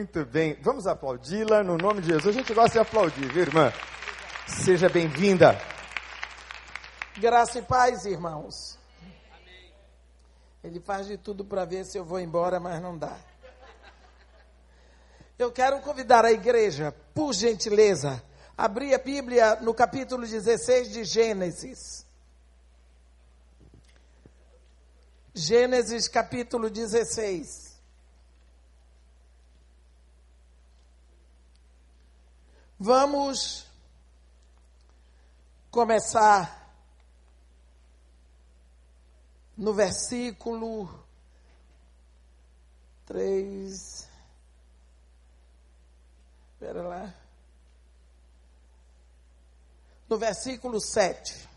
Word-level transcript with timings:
Muito 0.00 0.24
bem. 0.24 0.56
Vamos 0.62 0.86
aplaudi-la 0.86 1.62
no 1.62 1.76
nome 1.76 2.00
de 2.00 2.06
Jesus. 2.06 2.34
A 2.34 2.38
gente 2.38 2.54
gosta 2.54 2.72
de 2.72 2.78
aplaudir, 2.78 3.30
viu, 3.30 3.42
irmã? 3.42 3.70
Seja 4.46 4.88
bem-vinda. 4.88 5.60
Graça 7.18 7.58
e 7.58 7.62
paz, 7.62 8.06
irmãos. 8.06 8.78
Ele 10.64 10.80
faz 10.80 11.06
de 11.06 11.18
tudo 11.18 11.44
para 11.44 11.66
ver 11.66 11.84
se 11.84 11.98
eu 11.98 12.04
vou 12.06 12.18
embora, 12.18 12.58
mas 12.58 12.80
não 12.80 12.96
dá. 12.96 13.14
Eu 15.38 15.52
quero 15.52 15.78
convidar 15.80 16.24
a 16.24 16.32
igreja, 16.32 16.94
por 17.14 17.34
gentileza, 17.34 18.22
a 18.56 18.64
abrir 18.64 18.94
a 18.94 18.98
Bíblia 18.98 19.56
no 19.56 19.74
capítulo 19.74 20.26
16 20.26 20.92
de 20.92 21.04
Gênesis. 21.04 22.06
Gênesis 25.34 26.08
capítulo 26.08 26.70
16. 26.70 27.69
Vamos 32.82 33.66
começar 35.70 36.72
no 39.54 39.74
versículo 39.74 40.88
3. 43.04 44.08
Espera 46.54 46.82
lá. 46.82 47.14
No 50.08 50.16
versículo 50.16 50.80
7. 50.80 51.50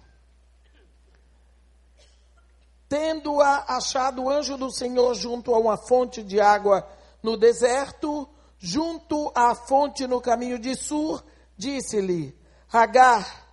Tendo-a 2.90 3.78
achado 3.78 4.24
o 4.24 4.30
anjo 4.30 4.58
do 4.58 4.70
Senhor 4.70 5.14
junto 5.14 5.56
a 5.56 5.58
uma 5.58 5.78
fonte 5.78 6.22
de 6.22 6.42
água 6.42 6.86
no 7.24 7.38
deserto, 7.38 8.30
junto 8.64 9.30
à 9.36 9.54
fonte 9.54 10.08
no 10.08 10.22
caminho 10.22 10.58
de 10.58 10.74
Sur, 10.74 11.22
disse-lhe: 11.58 12.34
Agar, 12.72 13.46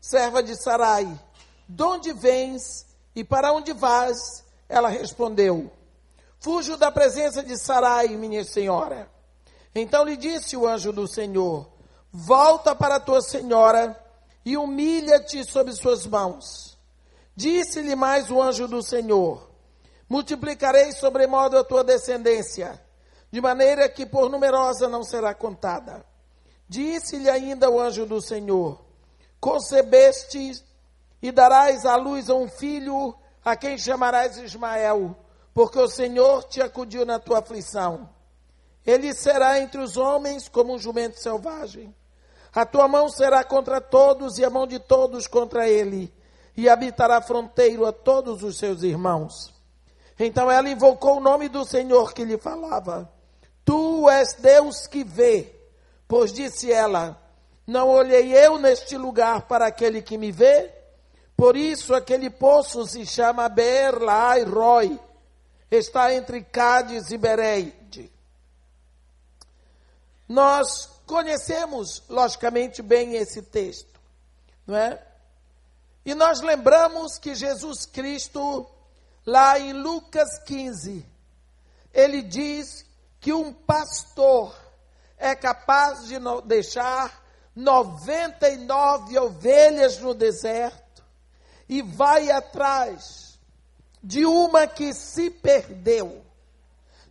serva 0.00 0.42
de 0.42 0.60
Sarai, 0.60 1.08
de 1.68 1.82
onde 1.84 2.12
vens 2.12 2.84
e 3.14 3.22
para 3.22 3.52
onde 3.52 3.72
vas? 3.72 4.44
Ela 4.68 4.88
respondeu: 4.88 5.70
Fujo 6.40 6.76
da 6.76 6.90
presença 6.90 7.44
de 7.44 7.56
Sarai, 7.56 8.08
minha 8.08 8.42
senhora. 8.42 9.08
Então 9.72 10.04
lhe 10.04 10.16
disse 10.16 10.56
o 10.56 10.66
anjo 10.66 10.92
do 10.92 11.06
Senhor: 11.06 11.70
Volta 12.12 12.74
para 12.74 12.98
tua 12.98 13.22
senhora 13.22 13.96
e 14.44 14.56
humilha-te 14.56 15.44
sob 15.44 15.72
suas 15.72 16.04
mãos. 16.06 16.76
Disse-lhe 17.36 17.94
mais 17.94 18.32
o 18.32 18.42
anjo 18.42 18.66
do 18.66 18.82
Senhor: 18.82 19.48
Multiplicarei 20.08 20.90
sobremodo 20.90 21.56
a 21.56 21.62
tua 21.62 21.84
descendência, 21.84 22.80
de 23.30 23.40
maneira 23.40 23.88
que 23.88 24.04
por 24.04 24.28
numerosa 24.28 24.88
não 24.88 25.04
será 25.04 25.34
contada. 25.34 26.04
Disse-lhe 26.68 27.28
ainda 27.28 27.70
o 27.70 27.80
anjo 27.80 28.06
do 28.06 28.20
Senhor: 28.20 28.80
Concebeste 29.40 30.64
e 31.22 31.30
darás 31.30 31.84
à 31.84 31.96
luz 31.96 32.28
a 32.30 32.34
um 32.34 32.48
filho, 32.48 33.14
a 33.44 33.56
quem 33.56 33.78
chamarás 33.78 34.36
Ismael, 34.36 35.16
porque 35.54 35.78
o 35.78 35.88
Senhor 35.88 36.44
te 36.44 36.60
acudiu 36.60 37.04
na 37.04 37.18
tua 37.18 37.38
aflição. 37.38 38.08
Ele 38.86 39.12
será 39.12 39.60
entre 39.60 39.80
os 39.80 39.96
homens 39.96 40.48
como 40.48 40.74
um 40.74 40.78
jumento 40.78 41.20
selvagem. 41.20 41.94
A 42.52 42.66
tua 42.66 42.88
mão 42.88 43.08
será 43.08 43.44
contra 43.44 43.80
todos 43.80 44.38
e 44.38 44.44
a 44.44 44.50
mão 44.50 44.66
de 44.66 44.78
todos 44.78 45.26
contra 45.26 45.68
ele, 45.68 46.12
e 46.56 46.68
habitará 46.68 47.20
fronteiro 47.20 47.86
a 47.86 47.92
todos 47.92 48.42
os 48.42 48.58
seus 48.58 48.82
irmãos. 48.82 49.54
Então 50.18 50.50
ela 50.50 50.68
invocou 50.68 51.16
o 51.16 51.20
nome 51.20 51.48
do 51.48 51.64
Senhor 51.64 52.12
que 52.12 52.24
lhe 52.24 52.36
falava. 52.36 53.10
Tu 53.70 54.10
és 54.10 54.34
Deus 54.34 54.88
que 54.88 55.04
vê, 55.04 55.54
pois 56.08 56.32
disse 56.32 56.72
ela: 56.72 57.16
Não 57.64 57.88
olhei 57.88 58.36
eu 58.36 58.58
neste 58.58 58.96
lugar 58.96 59.42
para 59.42 59.68
aquele 59.68 60.02
que 60.02 60.18
me 60.18 60.32
vê? 60.32 60.72
Por 61.36 61.56
isso 61.56 61.94
aquele 61.94 62.30
poço 62.30 62.84
se 62.84 63.06
chama 63.06 63.48
Beer-Laai 63.48 64.42
Roy. 64.42 64.98
Está 65.70 66.12
entre 66.12 66.42
Cádiz 66.42 67.12
e 67.12 67.16
Bereide. 67.16 68.10
Nós 70.28 70.88
conhecemos, 71.06 72.02
logicamente, 72.08 72.82
bem 72.82 73.14
esse 73.14 73.40
texto, 73.40 74.00
não 74.66 74.74
é? 74.74 75.00
E 76.04 76.12
nós 76.12 76.40
lembramos 76.40 77.18
que 77.18 77.36
Jesus 77.36 77.86
Cristo, 77.86 78.68
lá 79.24 79.60
em 79.60 79.72
Lucas 79.74 80.40
15, 80.40 81.06
ele 81.94 82.20
diz 82.22 82.89
que 83.20 83.32
um 83.32 83.52
pastor 83.52 84.56
é 85.18 85.34
capaz 85.34 86.06
de 86.06 86.16
deixar 86.46 87.22
99 87.54 89.18
ovelhas 89.18 89.98
no 89.98 90.14
deserto 90.14 91.04
e 91.68 91.82
vai 91.82 92.30
atrás 92.30 93.38
de 94.02 94.24
uma 94.24 94.66
que 94.66 94.94
se 94.94 95.30
perdeu, 95.30 96.24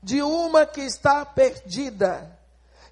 de 0.01 0.23
uma 0.23 0.65
que 0.65 0.81
está 0.81 1.23
perdida 1.23 2.37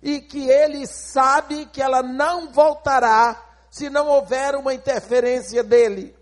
e 0.02 0.22
que 0.22 0.48
ele 0.48 0.86
sabe 0.86 1.66
que 1.66 1.82
ela 1.82 2.04
não 2.04 2.52
voltará 2.52 3.44
se 3.72 3.90
não 3.90 4.08
houver 4.08 4.56
uma 4.56 4.74
interferência 4.74 5.64
dele. 5.64 6.16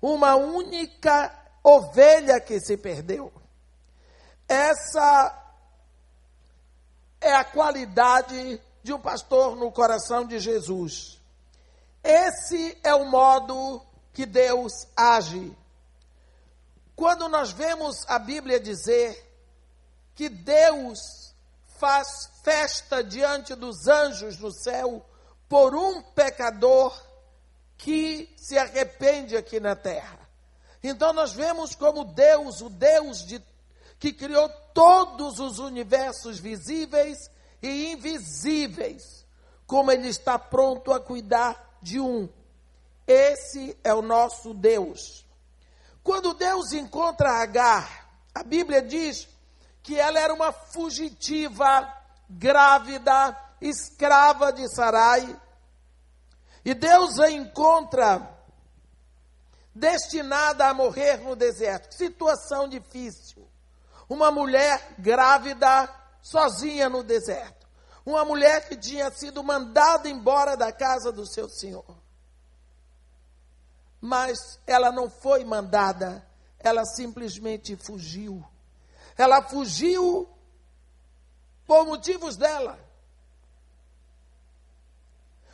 Uma 0.00 0.34
única 0.34 1.34
ovelha 1.62 2.38
que 2.38 2.60
se 2.60 2.76
perdeu. 2.76 3.32
Essa 4.46 5.43
é 7.24 7.34
a 7.34 7.44
qualidade 7.44 8.60
de 8.82 8.92
um 8.92 9.00
pastor 9.00 9.56
no 9.56 9.72
coração 9.72 10.26
de 10.26 10.38
Jesus. 10.38 11.18
Esse 12.02 12.78
é 12.84 12.94
o 12.94 13.06
modo 13.06 13.80
que 14.12 14.26
Deus 14.26 14.86
age. 14.94 15.56
Quando 16.94 17.28
nós 17.28 17.50
vemos 17.50 18.04
a 18.06 18.18
Bíblia 18.18 18.60
dizer 18.60 19.20
que 20.14 20.28
Deus 20.28 21.34
faz 21.78 22.30
festa 22.42 23.02
diante 23.02 23.54
dos 23.54 23.88
anjos 23.88 24.38
no 24.38 24.52
céu 24.52 25.04
por 25.48 25.74
um 25.74 26.02
pecador 26.02 26.94
que 27.78 28.32
se 28.36 28.56
arrepende 28.58 29.34
aqui 29.36 29.58
na 29.58 29.74
terra. 29.74 30.18
Então 30.82 31.14
nós 31.14 31.32
vemos 31.32 31.74
como 31.74 32.04
Deus, 32.04 32.60
o 32.60 32.68
Deus 32.68 33.24
de, 33.24 33.42
que 34.04 34.12
criou 34.12 34.50
todos 34.74 35.38
os 35.40 35.58
universos 35.58 36.38
visíveis 36.38 37.16
e 37.62 37.92
invisíveis, 37.92 39.24
como 39.66 39.90
Ele 39.90 40.08
está 40.08 40.38
pronto 40.38 40.92
a 40.92 41.00
cuidar 41.00 41.78
de 41.80 41.98
um. 41.98 42.28
Esse 43.06 43.74
é 43.82 43.94
o 43.94 44.02
nosso 44.02 44.52
Deus. 44.52 45.24
Quando 46.02 46.34
Deus 46.34 46.74
encontra 46.74 47.40
Agar, 47.40 48.10
a 48.34 48.42
Bíblia 48.42 48.82
diz 48.82 49.26
que 49.82 49.98
ela 49.98 50.20
era 50.20 50.34
uma 50.34 50.52
fugitiva, 50.52 51.90
grávida, 52.28 53.34
escrava 53.58 54.52
de 54.52 54.68
Sarai. 54.68 55.34
E 56.62 56.74
Deus 56.74 57.18
a 57.18 57.30
encontra 57.30 58.38
destinada 59.74 60.66
a 60.66 60.74
morrer 60.74 61.22
no 61.22 61.34
deserto. 61.34 61.94
Situação 61.94 62.68
difícil. 62.68 63.23
Uma 64.08 64.30
mulher 64.30 64.94
grávida, 64.98 65.88
sozinha 66.22 66.88
no 66.88 67.02
deserto. 67.02 67.66
Uma 68.04 68.24
mulher 68.24 68.68
que 68.68 68.76
tinha 68.76 69.10
sido 69.10 69.42
mandada 69.42 70.08
embora 70.08 70.56
da 70.56 70.70
casa 70.72 71.10
do 71.10 71.26
seu 71.26 71.48
senhor. 71.48 71.84
Mas 74.00 74.60
ela 74.66 74.92
não 74.92 75.08
foi 75.08 75.44
mandada, 75.44 76.26
ela 76.58 76.84
simplesmente 76.84 77.76
fugiu. 77.76 78.44
Ela 79.16 79.42
fugiu 79.42 80.28
por 81.66 81.86
motivos 81.86 82.36
dela. 82.36 82.78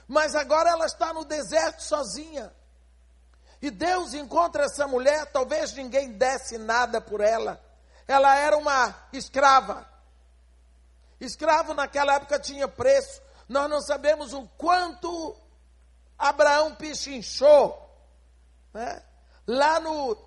Mas 0.09 0.35
agora 0.35 0.71
ela 0.71 0.87
está 0.87 1.13
no 1.13 1.25
deserto 1.25 1.85
sozinha. 1.85 2.53
E 3.63 3.71
Deus 3.71 4.15
encontra 4.15 4.65
essa 4.65 4.89
mulher, 4.89 5.27
talvez 5.27 5.73
ninguém 5.75 6.13
desse 6.13 6.59
nada 6.59 7.01
por 7.01 7.21
ela. 7.21 7.63
Ela 8.11 8.37
era 8.37 8.59
uma 8.59 8.93
escrava. 9.13 9.89
Escravo 11.21 11.75
naquela 11.75 12.15
época 12.15 12.41
tinha 12.41 12.67
preço. 12.67 13.23
Nós 13.49 13.71
não 13.71 13.81
sabemos 13.81 14.33
o 14.33 14.49
quanto 14.59 15.37
Abraão 16.19 16.75
pichinchou. 16.75 17.89
Né? 18.75 19.01
Lá 19.47 19.79
no 19.79 20.19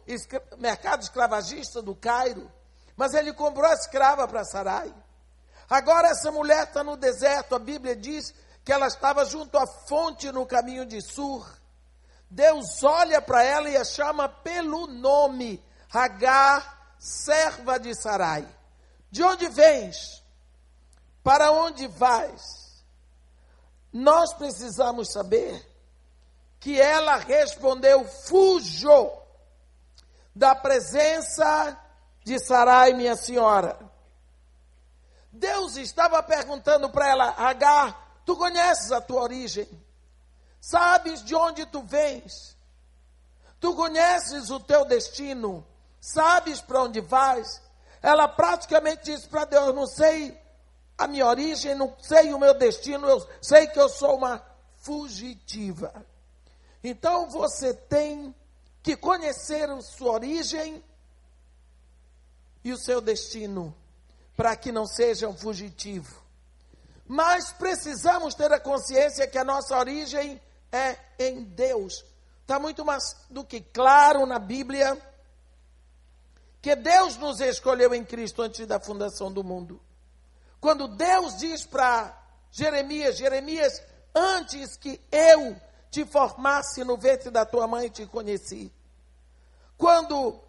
mercado 0.59 1.03
escravagista 1.03 1.81
do 1.81 1.93
Cairo. 1.93 2.49
Mas 2.95 3.13
ele 3.13 3.33
comprou 3.33 3.69
a 3.69 3.73
escrava 3.73 4.25
para 4.29 4.45
Sarai. 4.45 4.95
Agora 5.69 6.07
essa 6.07 6.31
mulher 6.31 6.63
está 6.63 6.85
no 6.85 6.95
deserto. 6.95 7.53
A 7.53 7.59
Bíblia 7.59 7.97
diz 7.97 8.33
que 8.63 8.71
ela 8.71 8.87
estava 8.87 9.25
junto 9.25 9.57
à 9.57 9.67
fonte 9.67 10.31
no 10.31 10.45
caminho 10.45 10.85
de 10.85 11.01
Sur. 11.01 11.45
Deus 12.29 12.81
olha 12.81 13.21
para 13.21 13.43
ela 13.43 13.69
e 13.69 13.75
a 13.75 13.83
chama 13.83 14.29
pelo 14.29 14.87
nome, 14.87 15.61
Hagar, 15.91 16.82
serva 17.03 17.77
de 17.77 17.93
Sarai. 17.93 18.47
De 19.11 19.21
onde 19.21 19.49
vens? 19.49 20.23
Para 21.21 21.51
onde 21.51 21.85
vais? 21.87 22.81
Nós 23.91 24.33
precisamos 24.33 25.11
saber 25.11 25.69
que 26.61 26.79
ela 26.79 27.17
respondeu: 27.17 28.05
Fujo 28.05 29.11
da 30.33 30.55
presença 30.55 31.77
de 32.23 32.39
Sarai, 32.39 32.93
minha 32.93 33.17
senhora. 33.17 33.77
Deus 35.29 35.75
estava 35.75 36.23
perguntando 36.23 36.89
para 36.89 37.09
ela: 37.09 37.35
Agar, 37.37 38.21
tu 38.25 38.37
conheces 38.37 38.93
a 38.93 39.01
tua 39.01 39.23
origem? 39.23 39.67
Sabes 40.61 41.21
de 41.21 41.35
onde 41.35 41.65
tu 41.65 41.83
vens? 41.83 42.55
Tu 43.59 43.75
conheces 43.75 44.49
o 44.49 44.59
teu 44.61 44.85
destino? 44.85 45.67
Sabes 46.03 46.59
para 46.59 46.83
onde 46.83 46.99
vais? 46.99 47.61
Ela 48.01 48.27
praticamente 48.27 49.05
disse 49.05 49.25
para 49.25 49.45
Deus: 49.45 49.73
Não 49.73 49.87
sei 49.87 50.37
a 50.97 51.07
minha 51.07 51.25
origem, 51.25 51.75
não 51.75 51.95
sei 52.01 52.33
o 52.33 52.39
meu 52.39 52.53
destino, 52.53 53.07
eu 53.07 53.25
sei 53.41 53.67
que 53.67 53.79
eu 53.79 53.87
sou 53.87 54.17
uma 54.17 54.45
fugitiva. 54.81 56.05
Então 56.83 57.29
você 57.29 57.73
tem 57.73 58.35
que 58.83 58.97
conhecer 58.97 59.69
a 59.69 59.81
sua 59.81 60.11
origem 60.11 60.83
e 62.65 62.73
o 62.73 62.77
seu 62.77 62.99
destino, 62.99 63.73
para 64.35 64.57
que 64.57 64.73
não 64.73 64.85
seja 64.85 65.29
um 65.29 65.37
fugitivo. 65.37 66.21
Mas 67.07 67.53
precisamos 67.53 68.35
ter 68.35 68.51
a 68.51 68.59
consciência 68.59 69.25
que 69.25 69.37
a 69.37 69.45
nossa 69.45 69.77
origem 69.77 70.41
é 70.69 70.97
em 71.17 71.45
Deus. 71.45 72.03
Está 72.41 72.59
muito 72.59 72.83
mais 72.83 73.15
do 73.29 73.45
que 73.45 73.61
claro 73.61 74.25
na 74.25 74.37
Bíblia 74.37 75.01
que 76.63 76.77
Deus 76.77 77.17
nos 77.17 77.41
escolheu 77.41 77.93
em 77.93 78.05
Cristo 78.05 78.41
antes 78.41 78.65
da 78.65 78.79
fundação 78.79 79.29
do 79.29 79.43
mundo. 79.43 79.81
Quando 80.61 80.87
Deus 80.87 81.35
diz 81.35 81.65
para 81.65 82.17
Jeremias: 82.49 83.17
Jeremias, 83.17 83.83
antes 84.15 84.77
que 84.77 84.97
eu 85.11 85.59
te 85.91 86.05
formasse 86.05 86.81
no 86.85 86.95
ventre 86.95 87.29
da 87.29 87.45
tua 87.45 87.67
mãe, 87.67 87.89
te 87.89 88.05
conheci. 88.05 88.71
Quando 89.77 90.39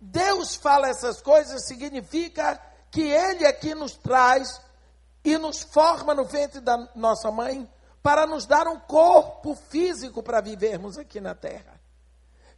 Deus 0.00 0.54
fala 0.54 0.88
essas 0.88 1.20
coisas, 1.20 1.66
significa 1.66 2.58
que 2.90 3.02
Ele 3.02 3.46
aqui 3.46 3.74
nos 3.74 3.92
traz 3.92 4.58
e 5.22 5.36
nos 5.36 5.62
forma 5.62 6.14
no 6.14 6.24
ventre 6.24 6.62
da 6.62 6.78
nossa 6.94 7.30
mãe 7.30 7.70
para 8.02 8.26
nos 8.26 8.46
dar 8.46 8.66
um 8.68 8.80
corpo 8.80 9.54
físico 9.54 10.22
para 10.22 10.40
vivermos 10.40 10.96
aqui 10.96 11.20
na 11.20 11.34
terra. 11.34 11.78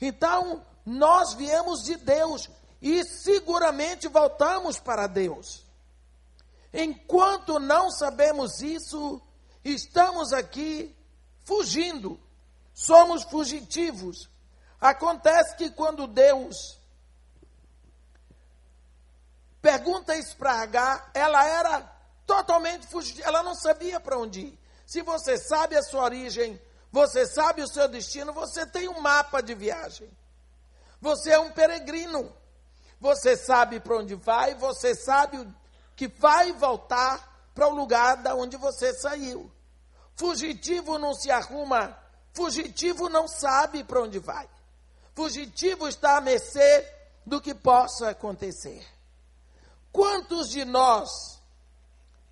Então, 0.00 0.64
nós 0.86 1.34
viemos 1.34 1.82
de 1.82 1.96
Deus 1.96 2.48
e 2.80 3.04
seguramente 3.04 4.06
voltamos 4.06 4.78
para 4.78 5.08
Deus. 5.08 5.66
Enquanto 6.72 7.58
não 7.58 7.90
sabemos 7.90 8.60
isso, 8.62 9.20
estamos 9.64 10.32
aqui 10.32 10.94
fugindo, 11.42 12.20
somos 12.72 13.24
fugitivos. 13.24 14.30
Acontece 14.80 15.56
que 15.56 15.70
quando 15.70 16.06
Deus 16.06 16.78
pergunta 19.60 20.14
isso 20.14 20.36
para 20.36 20.60
H, 20.60 21.10
ela 21.14 21.44
era 21.44 21.80
totalmente 22.24 22.86
fugitiva, 22.86 23.26
ela 23.26 23.42
não 23.42 23.56
sabia 23.56 23.98
para 23.98 24.18
onde 24.18 24.40
ir. 24.40 24.58
Se 24.86 25.02
você 25.02 25.36
sabe 25.36 25.76
a 25.76 25.82
sua 25.82 26.04
origem, 26.04 26.60
você 26.92 27.26
sabe 27.26 27.62
o 27.62 27.68
seu 27.68 27.88
destino, 27.88 28.32
você 28.32 28.64
tem 28.64 28.88
um 28.88 29.00
mapa 29.00 29.40
de 29.40 29.54
viagem. 29.54 30.08
Você 31.00 31.30
é 31.30 31.38
um 31.38 31.50
peregrino. 31.50 32.32
Você 33.00 33.36
sabe 33.36 33.78
para 33.80 33.98
onde 33.98 34.14
vai, 34.14 34.54
você 34.54 34.94
sabe 34.94 35.46
que 35.94 36.08
vai 36.08 36.52
voltar 36.52 37.50
para 37.54 37.68
o 37.68 37.74
lugar 37.74 38.16
da 38.18 38.34
onde 38.34 38.56
você 38.56 38.92
saiu. 38.94 39.50
Fugitivo 40.14 40.98
não 40.98 41.14
se 41.14 41.30
arruma, 41.30 41.96
fugitivo 42.32 43.08
não 43.08 43.28
sabe 43.28 43.84
para 43.84 44.02
onde 44.02 44.18
vai. 44.18 44.48
Fugitivo 45.14 45.88
está 45.88 46.16
a 46.16 46.20
mercê 46.20 46.90
do 47.24 47.40
que 47.40 47.54
possa 47.54 48.10
acontecer. 48.10 48.86
Quantos 49.92 50.50
de 50.50 50.64
nós 50.64 51.40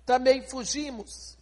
também 0.05 0.47
fugimos? 0.47 1.35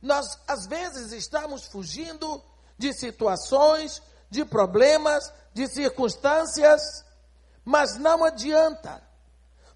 Nós, 0.00 0.38
às 0.46 0.66
vezes, 0.66 1.12
estamos 1.12 1.64
fugindo 1.64 2.42
de 2.76 2.92
situações, 2.92 4.00
de 4.30 4.44
problemas, 4.44 5.32
de 5.52 5.66
circunstâncias, 5.68 7.04
mas 7.64 7.96
não 7.96 8.24
adianta, 8.24 9.02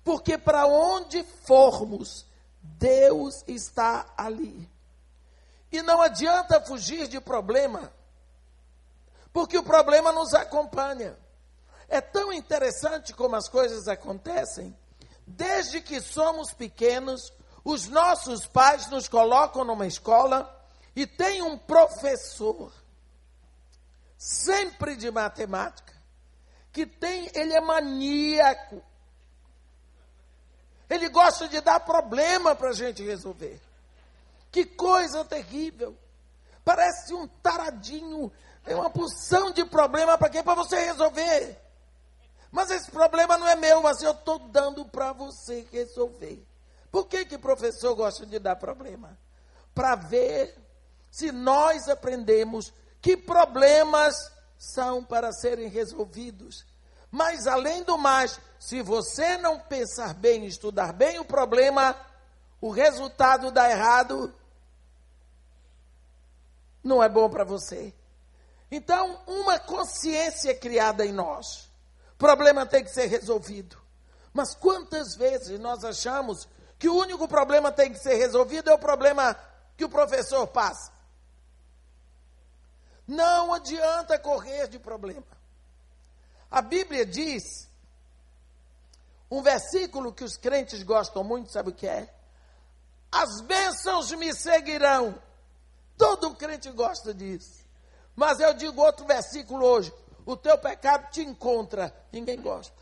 porque 0.04 0.38
para 0.38 0.66
onde 0.66 1.22
formos, 1.44 2.26
Deus 2.60 3.42
está 3.46 4.06
ali. 4.16 4.70
E 5.70 5.82
não 5.82 6.00
adianta 6.02 6.60
fugir 6.60 7.08
de 7.08 7.20
problema, 7.20 7.92
porque 9.32 9.56
o 9.56 9.62
problema 9.62 10.12
nos 10.12 10.34
acompanha. 10.34 11.16
É 11.88 12.00
tão 12.00 12.32
interessante 12.32 13.12
como 13.12 13.36
as 13.36 13.48
coisas 13.48 13.88
acontecem. 13.88 14.76
Desde 15.26 15.80
que 15.80 16.00
somos 16.00 16.52
pequenos, 16.52 17.32
os 17.64 17.88
nossos 17.88 18.46
pais 18.46 18.88
nos 18.88 19.08
colocam 19.08 19.64
numa 19.64 19.86
escola 19.86 20.50
e 20.94 21.06
tem 21.06 21.42
um 21.42 21.56
professor 21.56 22.72
sempre 24.22 24.94
de 24.94 25.10
matemática, 25.10 25.92
que 26.72 26.86
tem, 26.86 27.28
ele 27.34 27.52
é 27.54 27.60
maníaco. 27.60 28.80
Ele 30.88 31.08
gosta 31.08 31.48
de 31.48 31.60
dar 31.60 31.80
problema 31.80 32.54
para 32.54 32.68
a 32.68 32.72
gente 32.72 33.02
resolver. 33.02 33.60
Que 34.52 34.64
coisa 34.64 35.24
terrível. 35.24 35.96
Parece 36.64 37.12
um 37.12 37.26
taradinho, 37.26 38.30
é 38.64 38.76
uma 38.76 38.90
porção 38.90 39.50
de 39.50 39.64
problema 39.64 40.16
para 40.16 40.30
quê? 40.30 40.40
Para 40.40 40.54
você 40.54 40.78
resolver. 40.84 41.60
Mas 42.52 42.70
esse 42.70 42.92
problema 42.92 43.36
não 43.36 43.48
é 43.48 43.56
meu, 43.56 43.82
mas 43.82 44.02
eu 44.02 44.12
estou 44.12 44.38
dando 44.38 44.84
para 44.84 45.12
você 45.12 45.66
resolver. 45.72 46.46
Por 46.92 47.08
que 47.08 47.24
que 47.24 47.36
professor 47.36 47.96
gosta 47.96 48.24
de 48.24 48.38
dar 48.38 48.54
problema? 48.54 49.18
Para 49.74 49.96
ver 49.96 50.56
se 51.10 51.32
nós 51.32 51.88
aprendemos 51.88 52.72
que 53.02 53.16
problemas 53.16 54.14
são 54.56 55.04
para 55.04 55.32
serem 55.32 55.68
resolvidos. 55.68 56.64
Mas, 57.10 57.46
além 57.48 57.82
do 57.82 57.98
mais, 57.98 58.40
se 58.58 58.80
você 58.80 59.36
não 59.36 59.58
pensar 59.58 60.14
bem, 60.14 60.46
estudar 60.46 60.92
bem 60.92 61.18
o 61.18 61.24
problema, 61.24 61.94
o 62.60 62.70
resultado 62.70 63.50
dá 63.50 63.68
errado, 63.68 64.32
não 66.82 67.02
é 67.02 67.08
bom 67.08 67.28
para 67.28 67.44
você. 67.44 67.92
Então, 68.70 69.20
uma 69.26 69.58
consciência 69.58 70.54
criada 70.54 71.04
em 71.04 71.12
nós. 71.12 71.68
Problema 72.16 72.64
tem 72.64 72.84
que 72.84 72.90
ser 72.90 73.06
resolvido. 73.06 73.76
Mas 74.32 74.54
quantas 74.54 75.14
vezes 75.16 75.58
nós 75.58 75.84
achamos 75.84 76.48
que 76.78 76.88
o 76.88 76.96
único 76.96 77.28
problema 77.28 77.70
tem 77.70 77.92
que 77.92 77.98
ser 77.98 78.14
resolvido 78.14 78.70
é 78.70 78.74
o 78.74 78.78
problema 78.78 79.36
que 79.76 79.84
o 79.84 79.88
professor 79.88 80.46
passa? 80.46 80.90
Não 83.06 83.52
adianta 83.52 84.18
correr 84.18 84.68
de 84.68 84.78
problema. 84.78 85.26
A 86.50 86.60
Bíblia 86.60 87.04
diz, 87.04 87.68
um 89.30 89.42
versículo 89.42 90.12
que 90.12 90.22
os 90.22 90.36
crentes 90.36 90.82
gostam 90.82 91.24
muito, 91.24 91.50
sabe 91.50 91.70
o 91.70 91.74
que 91.74 91.86
é? 91.86 92.12
As 93.10 93.40
bênçãos 93.42 94.12
me 94.12 94.34
seguirão. 94.34 95.20
Todo 95.96 96.34
crente 96.34 96.70
gosta 96.70 97.12
disso. 97.12 97.62
Mas 98.14 98.40
eu 98.40 98.54
digo 98.54 98.80
outro 98.80 99.06
versículo 99.06 99.64
hoje: 99.64 99.92
o 100.24 100.36
teu 100.36 100.56
pecado 100.58 101.10
te 101.10 101.22
encontra. 101.22 101.94
Ninguém 102.12 102.40
gosta. 102.40 102.74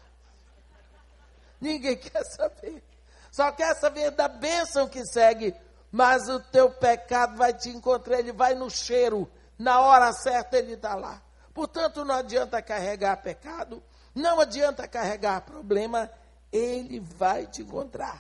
Ninguém 1.60 1.96
quer 1.98 2.24
saber. 2.24 2.82
Só 3.30 3.50
quer 3.52 3.74
saber 3.76 4.10
da 4.10 4.28
bênção 4.28 4.88
que 4.88 5.04
segue. 5.04 5.54
Mas 5.92 6.28
o 6.28 6.38
teu 6.38 6.70
pecado 6.70 7.36
vai 7.36 7.52
te 7.52 7.68
encontrar, 7.68 8.20
ele 8.20 8.32
vai 8.32 8.54
no 8.54 8.70
cheiro 8.70 9.30
na 9.60 9.78
hora 9.78 10.10
certa 10.14 10.56
ele 10.56 10.72
está 10.72 10.94
lá. 10.94 11.20
Portanto, 11.52 12.02
não 12.02 12.14
adianta 12.14 12.62
carregar 12.62 13.18
pecado, 13.18 13.82
não 14.14 14.40
adianta 14.40 14.88
carregar 14.88 15.42
problema, 15.42 16.10
ele 16.50 16.98
vai 16.98 17.46
te 17.46 17.60
encontrar. 17.60 18.18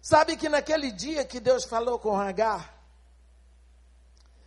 Sabe 0.00 0.34
que 0.38 0.48
naquele 0.48 0.90
dia 0.90 1.26
que 1.26 1.38
Deus 1.38 1.66
falou 1.66 1.98
com 1.98 2.16
Agar, 2.16 2.74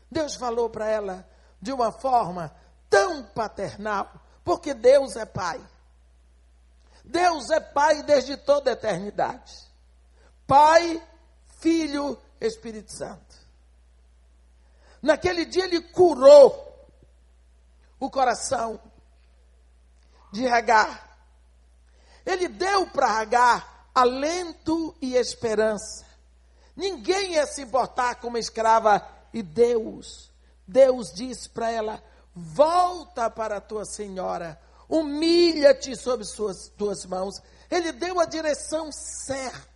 Deus 0.10 0.34
falou 0.34 0.68
para 0.68 0.90
ela 0.90 1.30
de 1.62 1.72
uma 1.72 1.92
forma 1.92 2.52
tão 2.90 3.24
paternal, 3.24 4.12
porque 4.44 4.74
Deus 4.74 5.16
é 5.16 5.28
Pai. 5.28 5.62
Deus 7.04 7.52
é 7.52 7.60
Pai 7.60 8.02
desde 8.02 8.36
toda 8.36 8.72
a 8.72 8.74
eternidade. 8.74 9.54
Pai, 10.48 11.00
Filho, 11.60 12.20
Espírito 12.42 12.92
Santo. 12.92 13.45
Naquele 15.02 15.46
dia 15.46 15.66
ele 15.66 15.82
curou 15.82 16.64
o 18.00 18.10
coração 18.10 18.80
de 20.32 20.48
Hagar. 20.48 21.18
Ele 22.25 22.48
deu 22.48 22.88
para 22.88 23.08
Hagar 23.08 23.90
alento 23.94 24.96
e 25.02 25.16
esperança. 25.16 26.06
Ninguém 26.75 27.34
ia 27.34 27.46
se 27.48 27.62
importar 27.62 28.16
com 28.16 28.28
uma 28.28 28.40
escrava. 28.40 29.08
E 29.34 29.42
Deus, 29.42 30.32
Deus 30.68 31.14
disse 31.14 31.50
para 31.50 31.72
ela: 31.72 32.04
volta 32.34 33.30
para 33.30 33.58
a 33.58 33.62
tua 33.62 33.86
senhora, 33.86 34.60
humilha-te 34.88 35.96
sob 35.96 36.24
suas 36.25 36.70
tuas 36.70 37.06
mãos. 37.06 37.42
Ele 37.70 37.92
deu 37.92 38.20
a 38.20 38.25
direção 38.25 38.92
certa. 38.92 39.75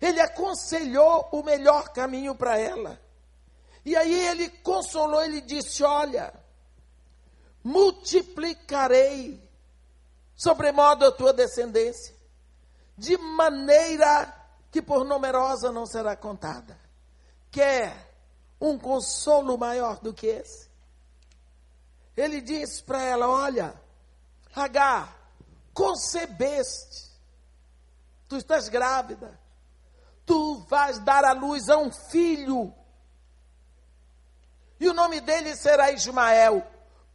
Ele 0.00 0.20
aconselhou 0.20 1.28
o 1.30 1.42
melhor 1.42 1.90
caminho 1.90 2.34
para 2.34 2.58
ela. 2.58 3.00
E 3.84 3.96
aí 3.96 4.26
ele 4.26 4.48
consolou, 4.48 5.22
ele 5.22 5.40
disse: 5.40 5.82
Olha, 5.82 6.32
multiplicarei 7.64 9.42
sobremodo 10.34 11.06
a 11.06 11.12
tua 11.12 11.32
descendência, 11.32 12.14
de 12.96 13.16
maneira 13.16 14.34
que 14.70 14.82
por 14.82 15.04
numerosa 15.04 15.70
não 15.70 15.86
será 15.86 16.16
contada. 16.16 16.78
Quer 17.50 18.12
um 18.60 18.78
consolo 18.78 19.58
maior 19.58 20.00
do 20.00 20.14
que 20.14 20.26
esse? 20.26 20.70
Ele 22.16 22.40
disse 22.40 22.82
para 22.82 23.02
ela: 23.02 23.28
Olha, 23.28 23.74
Hagar, 24.54 25.16
concebeste, 25.72 27.10
tu 28.28 28.36
estás 28.36 28.68
grávida, 28.68 29.38
tu 30.26 30.58
vais 30.68 30.98
dar 30.98 31.24
à 31.24 31.32
luz 31.32 31.68
a 31.68 31.78
um 31.78 31.90
filho, 31.90 32.74
e 34.82 34.88
o 34.88 34.92
nome 34.92 35.20
dele 35.20 35.54
será 35.54 35.92
Ismael, 35.92 36.66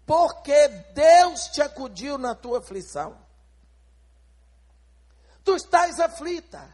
porque 0.06 0.70
Deus 0.94 1.50
te 1.50 1.62
acudiu 1.62 2.18
na 2.18 2.34
tua 2.34 2.60
aflição. 2.60 3.18
Tu 5.44 5.54
estás 5.54 6.00
aflita, 6.00 6.66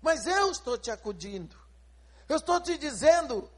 mas 0.00 0.28
eu 0.28 0.52
estou 0.52 0.78
te 0.78 0.92
acudindo. 0.92 1.56
Eu 2.28 2.36
estou 2.36 2.60
te 2.60 2.78
dizendo 2.78 3.50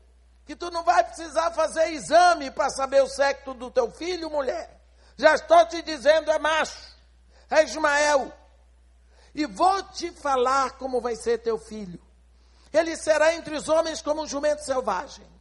que 0.46 0.56
tu 0.56 0.70
não 0.70 0.82
vai 0.82 1.04
precisar 1.04 1.50
fazer 1.50 1.90
exame 1.90 2.50
para 2.50 2.70
saber 2.70 3.02
o 3.02 3.08
sexo 3.08 3.52
do 3.52 3.70
teu 3.70 3.90
filho, 3.90 4.30
mulher. 4.30 4.80
Já 5.18 5.34
estou 5.34 5.66
te 5.66 5.82
dizendo, 5.82 6.30
é 6.30 6.38
macho, 6.38 6.96
é 7.50 7.62
Ismael. 7.62 8.32
E 9.34 9.44
vou 9.44 9.82
te 9.82 10.10
falar 10.12 10.78
como 10.78 10.98
vai 10.98 11.14
ser 11.14 11.42
teu 11.42 11.58
filho. 11.58 12.00
Ele 12.72 12.96
será 12.96 13.34
entre 13.34 13.54
os 13.54 13.68
homens 13.68 14.00
como 14.00 14.22
um 14.22 14.26
jumento 14.26 14.64
selvagem. 14.64 15.39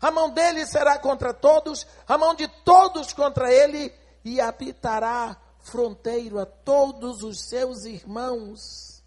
A 0.00 0.10
mão 0.10 0.30
dele 0.30 0.64
será 0.66 0.98
contra 0.98 1.34
todos, 1.34 1.86
a 2.06 2.16
mão 2.16 2.34
de 2.34 2.46
todos 2.64 3.12
contra 3.12 3.52
ele, 3.52 3.92
e 4.24 4.40
habitará 4.40 5.36
fronteiro 5.60 6.38
a 6.38 6.46
todos 6.46 7.22
os 7.22 7.40
seus 7.48 7.84
irmãos. 7.84 9.02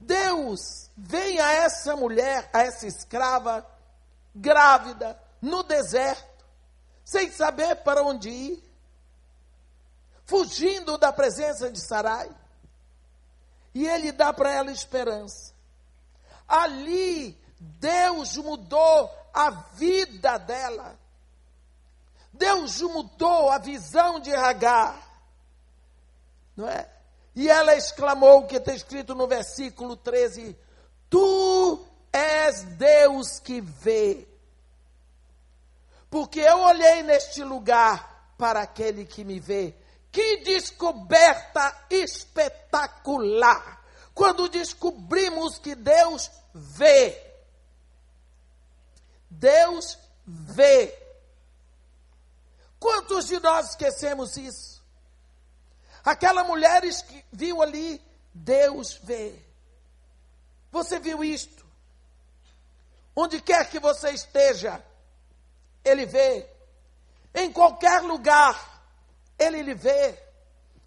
Deus 0.00 0.90
vem 0.96 1.40
a 1.40 1.52
essa 1.52 1.96
mulher, 1.96 2.48
a 2.52 2.62
essa 2.62 2.86
escrava, 2.86 3.66
grávida, 4.34 5.20
no 5.40 5.62
deserto, 5.62 6.44
sem 7.04 7.30
saber 7.30 7.76
para 7.76 8.02
onde 8.02 8.28
ir, 8.28 8.64
fugindo 10.24 10.98
da 10.98 11.12
presença 11.12 11.70
de 11.70 11.80
Sarai. 11.80 12.30
E 13.74 13.86
ele 13.86 14.12
dá 14.12 14.32
para 14.32 14.52
ela 14.52 14.70
esperança. 14.70 15.52
Ali, 16.46 17.38
Deus 17.58 18.36
mudou 18.36 19.10
a 19.38 19.50
vida 19.50 20.36
dela. 20.36 20.98
Deus 22.32 22.80
mudou 22.80 23.50
a 23.50 23.58
visão 23.58 24.18
de 24.18 24.34
Hagar. 24.34 25.00
Não 26.56 26.68
é? 26.68 26.88
E 27.36 27.48
ela 27.48 27.76
exclamou 27.76 28.40
o 28.40 28.46
que 28.48 28.56
está 28.56 28.74
escrito 28.74 29.14
no 29.14 29.28
versículo 29.28 29.96
13: 29.96 30.58
Tu 31.08 31.86
és 32.12 32.64
Deus 32.64 33.38
que 33.38 33.60
vê. 33.60 34.26
Porque 36.10 36.40
eu 36.40 36.58
olhei 36.62 37.04
neste 37.04 37.44
lugar 37.44 38.34
para 38.36 38.62
aquele 38.62 39.04
que 39.04 39.22
me 39.24 39.38
vê. 39.38 39.72
Que 40.10 40.38
descoberta 40.38 41.86
espetacular! 41.90 43.84
Quando 44.12 44.48
descobrimos 44.48 45.58
que 45.58 45.76
Deus 45.76 46.28
vê. 46.52 47.27
Deus 49.38 49.96
vê. 50.26 50.96
Quantos 52.78 53.28
de 53.28 53.38
nós 53.40 53.70
esquecemos 53.70 54.36
isso? 54.36 54.82
Aquela 56.04 56.42
mulher 56.42 56.82
que 56.82 57.24
viu 57.32 57.62
ali, 57.62 58.02
Deus 58.34 58.94
vê. 59.02 59.40
Você 60.70 60.98
viu 60.98 61.22
isto? 61.22 61.66
Onde 63.14 63.40
quer 63.40 63.68
que 63.68 63.78
você 63.78 64.10
esteja, 64.10 64.84
Ele 65.84 66.04
vê. 66.04 66.48
Em 67.34 67.52
qualquer 67.52 68.02
lugar, 68.02 68.82
Ele 69.38 69.62
lhe 69.62 69.74
vê. 69.74 70.20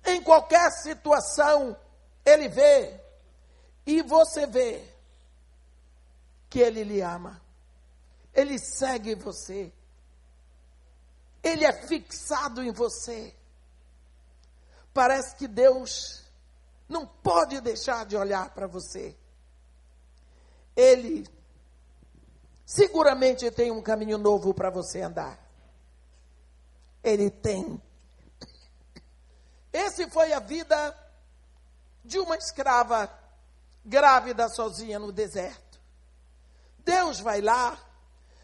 Em 0.05 0.21
qualquer 0.21 0.71
situação, 0.71 1.77
Ele 2.25 2.49
vê. 2.49 2.99
E 3.85 4.01
você 4.01 4.45
vê 4.45 4.85
que 6.49 6.59
Ele 6.59 6.83
lhe 6.83 7.01
ama. 7.01 7.41
Ele 8.33 8.57
segue 8.57 9.15
você. 9.15 9.71
Ele 11.43 11.65
é 11.65 11.73
fixado 11.73 12.63
em 12.63 12.71
você. 12.71 13.35
Parece 14.93 15.35
que 15.35 15.47
Deus 15.47 16.23
não 16.87 17.05
pode 17.05 17.59
deixar 17.61 18.05
de 18.05 18.15
olhar 18.15 18.53
para 18.53 18.67
você. 18.67 19.15
Ele 20.75 21.27
seguramente 22.65 23.49
tem 23.51 23.71
um 23.71 23.81
caminho 23.81 24.17
novo 24.17 24.53
para 24.53 24.69
você 24.69 25.01
andar. 25.01 25.39
Ele 27.03 27.29
tem. 27.29 27.81
Esse 29.73 30.09
foi 30.09 30.33
a 30.33 30.39
vida 30.39 30.97
de 32.03 32.19
uma 32.19 32.37
escrava 32.37 33.09
grávida 33.85 34.49
sozinha 34.49 34.99
no 34.99 35.11
deserto. 35.11 35.79
Deus 36.79 37.19
vai 37.19 37.41
lá, 37.41 37.77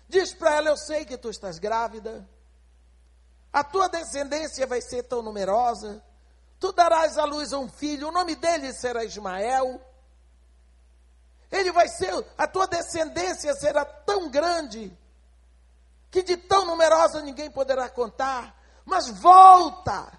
Diz 0.07 0.33
para 0.33 0.55
ela: 0.55 0.69
Eu 0.69 0.77
sei 0.77 1.05
que 1.05 1.17
tu 1.17 1.29
estás 1.29 1.59
grávida. 1.59 2.27
A 3.51 3.63
tua 3.63 3.87
descendência 3.87 4.65
vai 4.67 4.81
ser 4.81 5.03
tão 5.03 5.21
numerosa. 5.21 6.03
Tu 6.59 6.71
darás 6.71 7.17
à 7.17 7.25
luz 7.25 7.53
um 7.53 7.67
filho. 7.67 8.09
O 8.09 8.11
nome 8.11 8.35
dele 8.35 8.73
será 8.73 9.03
Ismael. 9.03 9.81
Ele 11.51 11.71
vai 11.71 11.87
ser, 11.87 12.13
a 12.37 12.45
tua 12.45 12.67
descendência 12.67 13.53
será 13.53 13.85
tão 13.85 14.29
grande 14.29 14.95
que 16.11 16.21
de 16.21 16.35
tão 16.35 16.65
numerosa 16.65 17.21
ninguém 17.21 17.49
poderá 17.49 17.89
contar. 17.89 18.55
Mas 18.85 19.09
volta, 19.09 20.11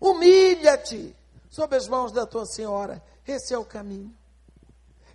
humilha-te 0.00 1.16
sob 1.50 1.76
as 1.76 1.88
mãos 1.88 2.12
da 2.12 2.26
tua 2.26 2.46
senhora. 2.46 3.02
Esse 3.26 3.52
é 3.52 3.58
o 3.58 3.64
caminho. 3.64 4.16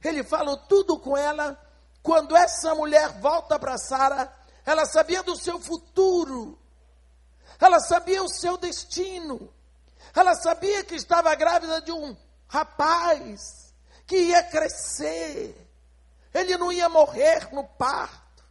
Ele 0.03 0.23
falou 0.23 0.57
tudo 0.57 0.99
com 0.99 1.17
ela 1.17 1.59
quando 2.05 2.37
essa 2.37 2.75
mulher 2.75 3.09
volta 3.19 3.57
para 3.57 3.79
Sara, 3.79 4.31
ela 4.63 4.85
sabia 4.85 5.23
do 5.23 5.35
seu 5.35 5.59
futuro, 5.59 6.55
ela 7.59 7.79
sabia 7.79 8.21
o 8.21 8.29
seu 8.29 8.57
destino, 8.57 9.51
ela 10.13 10.35
sabia 10.35 10.83
que 10.83 10.93
estava 10.93 11.33
grávida 11.33 11.81
de 11.81 11.91
um 11.91 12.15
rapaz 12.47 13.73
que 14.05 14.17
ia 14.17 14.43
crescer, 14.43 15.67
ele 16.31 16.55
não 16.57 16.71
ia 16.71 16.87
morrer 16.87 17.51
no 17.51 17.63
parto, 17.63 18.43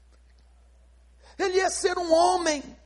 ele 1.38 1.58
ia 1.58 1.70
ser 1.70 1.96
um 1.96 2.12
homem. 2.12 2.76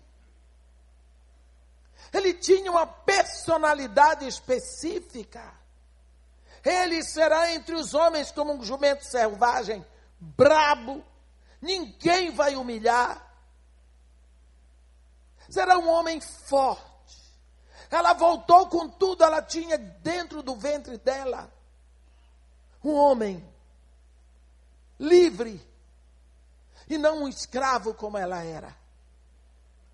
Ele 2.11 2.33
tinha 2.33 2.71
uma 2.71 2.87
personalidade 2.87 4.27
específica. 4.27 5.43
Ele 6.65 7.05
será 7.05 7.53
entre 7.53 7.75
os 7.75 7.93
homens 7.93 8.31
como 8.31 8.55
um 8.55 8.65
jumento 8.65 9.05
selvagem, 9.05 9.85
brabo, 10.21 11.05
ninguém 11.61 12.31
vai 12.31 12.57
humilhar. 12.57 13.25
Será 15.49 15.79
um 15.79 15.89
homem 15.89 16.21
forte. 16.21 16.89
Ela 17.91 18.13
voltou 18.13 18.69
com 18.69 18.89
tudo, 18.89 19.25
ela 19.25 19.41
tinha 19.41 19.79
dentro 19.79 20.43
do 20.43 20.55
ventre 20.55 20.99
dela 20.99 21.51
um 22.85 22.95
homem 22.95 23.45
livre 24.99 25.61
e 26.89 26.97
não 26.99 27.23
um 27.23 27.29
escravo 27.29 27.95
como 27.95 28.17
ela 28.17 28.43
era 28.43 28.77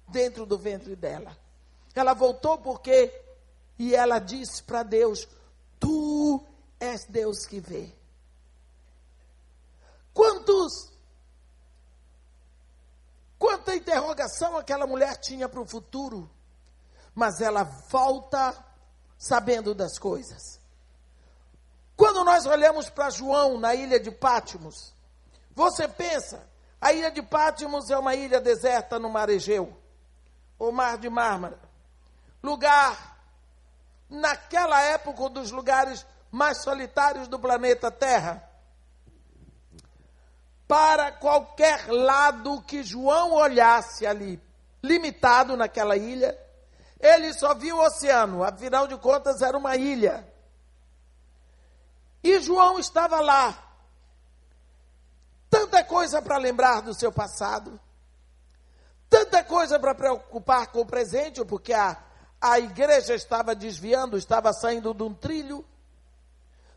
dentro 0.08 0.44
do 0.44 0.58
ventre 0.58 0.94
dela. 0.96 1.36
Ela 1.94 2.14
voltou 2.14 2.58
porque 2.58 3.12
e 3.78 3.94
ela 3.94 4.18
disse 4.18 4.62
para 4.62 4.82
Deus: 4.82 5.28
Tu 5.78 6.44
és 6.78 7.04
Deus 7.06 7.46
que 7.46 7.60
vê. 7.60 7.94
Quantos? 10.14 10.90
Quanta 13.38 13.74
interrogação 13.74 14.56
aquela 14.56 14.86
mulher 14.86 15.16
tinha 15.16 15.48
para 15.48 15.60
o 15.60 15.66
futuro, 15.66 16.30
mas 17.14 17.40
ela 17.40 17.64
volta 17.64 18.56
sabendo 19.18 19.74
das 19.74 19.98
coisas. 19.98 20.60
Quando 21.96 22.24
nós 22.24 22.46
olhamos 22.46 22.88
para 22.88 23.10
João 23.10 23.58
na 23.58 23.74
ilha 23.74 24.00
de 24.00 24.10
Pátimos, 24.10 24.94
você 25.54 25.86
pensa, 25.86 26.48
a 26.80 26.92
ilha 26.92 27.10
de 27.10 27.22
Pátimos 27.22 27.90
é 27.90 27.98
uma 27.98 28.14
ilha 28.14 28.40
deserta 28.40 28.98
no 28.98 29.10
mar 29.10 29.28
Egeu, 29.28 29.76
o 30.58 30.72
mar 30.72 30.98
de 30.98 31.08
Mármara. 31.08 31.58
Lugar, 32.42 33.18
naquela 34.08 34.80
época, 34.82 35.22
um 35.22 35.30
dos 35.30 35.50
lugares 35.50 36.04
mais 36.30 36.62
solitários 36.62 37.28
do 37.28 37.38
planeta 37.38 37.90
Terra. 37.90 38.53
Para 40.66 41.12
qualquer 41.12 41.88
lado 41.88 42.62
que 42.62 42.82
João 42.82 43.32
olhasse 43.32 44.06
ali, 44.06 44.40
limitado 44.82 45.56
naquela 45.56 45.96
ilha, 45.96 46.38
ele 46.98 47.32
só 47.34 47.54
viu 47.54 47.76
o 47.76 47.84
oceano, 47.84 48.42
afinal 48.42 48.86
de 48.86 48.96
contas 48.96 49.42
era 49.42 49.56
uma 49.58 49.76
ilha. 49.76 50.26
E 52.22 52.40
João 52.40 52.78
estava 52.78 53.20
lá. 53.20 53.62
Tanta 55.50 55.84
coisa 55.84 56.22
para 56.22 56.38
lembrar 56.38 56.80
do 56.80 56.94
seu 56.94 57.12
passado, 57.12 57.78
tanta 59.08 59.44
coisa 59.44 59.78
para 59.78 59.94
preocupar 59.94 60.68
com 60.68 60.80
o 60.80 60.86
presente, 60.86 61.44
porque 61.44 61.72
a, 61.72 61.96
a 62.40 62.58
igreja 62.58 63.14
estava 63.14 63.54
desviando, 63.54 64.16
estava 64.16 64.52
saindo 64.52 64.92
de 64.92 65.02
um 65.02 65.14
trilho. 65.14 65.64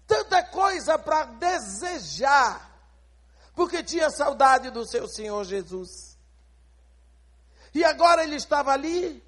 Tanta 0.06 0.44
coisa 0.44 1.00
para 1.00 1.24
desejar, 1.24 2.67
porque 3.58 3.82
tinha 3.82 4.12
saudade 4.12 4.70
do 4.70 4.86
seu 4.86 5.08
Senhor 5.08 5.44
Jesus. 5.44 6.16
E 7.74 7.84
agora 7.84 8.24
ele 8.24 8.36
estava 8.36 8.72
ali 8.72 9.24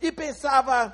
e 0.00 0.10
pensava: 0.10 0.92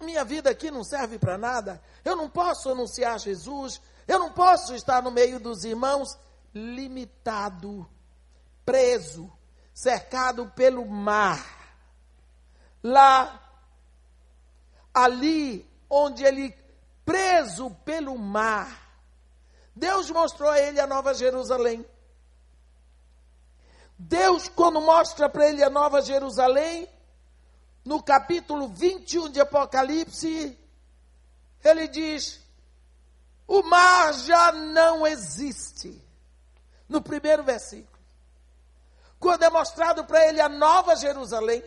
minha 0.00 0.24
vida 0.24 0.48
aqui 0.48 0.70
não 0.70 0.82
serve 0.82 1.18
para 1.18 1.36
nada, 1.36 1.82
eu 2.02 2.16
não 2.16 2.30
posso 2.30 2.70
anunciar 2.70 3.20
Jesus, 3.20 3.78
eu 4.06 4.18
não 4.18 4.32
posso 4.32 4.74
estar 4.74 5.02
no 5.02 5.10
meio 5.10 5.38
dos 5.38 5.64
irmãos 5.64 6.18
limitado, 6.54 7.86
preso, 8.64 9.30
cercado 9.74 10.50
pelo 10.56 10.86
mar. 10.86 11.44
Lá, 12.82 13.38
ali 14.94 15.70
onde 15.90 16.24
ele, 16.24 16.56
preso 17.04 17.70
pelo 17.84 18.16
mar, 18.16 18.88
Deus 19.76 20.10
mostrou 20.10 20.48
a 20.48 20.58
ele 20.58 20.80
a 20.80 20.86
Nova 20.86 21.12
Jerusalém. 21.12 21.84
Deus, 23.98 24.48
quando 24.48 24.80
mostra 24.80 25.28
para 25.28 25.48
ele 25.48 25.62
a 25.62 25.68
Nova 25.68 26.00
Jerusalém, 26.00 26.88
no 27.84 28.02
capítulo 28.02 28.68
21 28.68 29.30
de 29.30 29.40
Apocalipse, 29.40 30.56
ele 31.64 31.88
diz: 31.88 32.40
o 33.48 33.62
mar 33.62 34.12
já 34.12 34.52
não 34.52 35.06
existe. 35.06 36.04
No 36.86 37.00
primeiro 37.00 37.42
versículo. 37.42 37.98
Quando 39.18 39.42
é 39.42 39.50
mostrado 39.50 40.04
para 40.04 40.26
ele 40.28 40.40
a 40.40 40.48
nova 40.48 40.94
Jerusalém, 40.94 41.64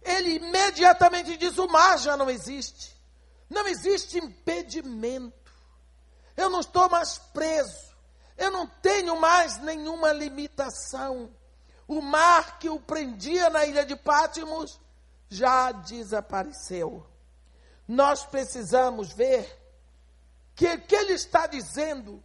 ele 0.00 0.36
imediatamente 0.36 1.36
diz: 1.36 1.58
o 1.58 1.66
mar 1.66 1.98
já 1.98 2.16
não 2.16 2.30
existe. 2.30 2.96
Não 3.50 3.66
existe 3.66 4.18
impedimento. 4.18 5.52
Eu 6.36 6.48
não 6.48 6.60
estou 6.60 6.88
mais 6.88 7.18
preso. 7.18 7.85
Eu 8.36 8.50
não 8.50 8.66
tenho 8.66 9.18
mais 9.18 9.58
nenhuma 9.58 10.12
limitação. 10.12 11.30
O 11.88 12.02
mar 12.02 12.58
que 12.58 12.68
o 12.68 12.80
prendia 12.80 13.48
na 13.48 13.64
ilha 13.64 13.84
de 13.84 13.96
Pátimos 13.96 14.78
já 15.28 15.72
desapareceu. 15.72 17.06
Nós 17.86 18.24
precisamos 18.24 19.12
ver 19.12 19.62
que 20.54 20.66
o 20.66 20.80
que 20.82 20.94
ele 20.94 21.12
está 21.12 21.46
dizendo 21.46 22.22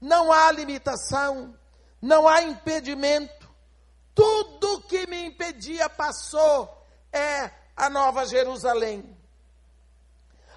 não 0.00 0.30
há 0.30 0.50
limitação, 0.52 1.58
não 2.00 2.28
há 2.28 2.42
impedimento. 2.42 3.48
Tudo 4.14 4.82
que 4.82 5.06
me 5.06 5.26
impedia 5.26 5.88
passou 5.88 6.84
é 7.12 7.50
a 7.76 7.88
Nova 7.88 8.26
Jerusalém. 8.26 9.16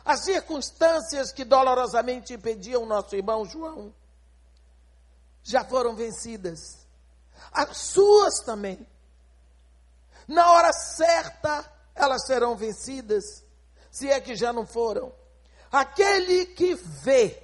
As 0.03 0.23
circunstâncias 0.23 1.31
que 1.31 1.45
dolorosamente 1.45 2.33
impediam 2.33 2.85
nosso 2.85 3.15
irmão 3.15 3.45
João 3.45 3.93
já 5.43 5.63
foram 5.63 5.95
vencidas. 5.95 6.77
As 7.51 7.77
suas 7.77 8.39
também. 8.41 8.85
Na 10.27 10.51
hora 10.51 10.71
certa, 10.73 11.69
elas 11.95 12.25
serão 12.25 12.55
vencidas, 12.55 13.43
se 13.91 14.09
é 14.09 14.21
que 14.21 14.35
já 14.35 14.53
não 14.53 14.65
foram. 14.65 15.11
Aquele 15.71 16.45
que 16.47 16.75
vê 16.75 17.41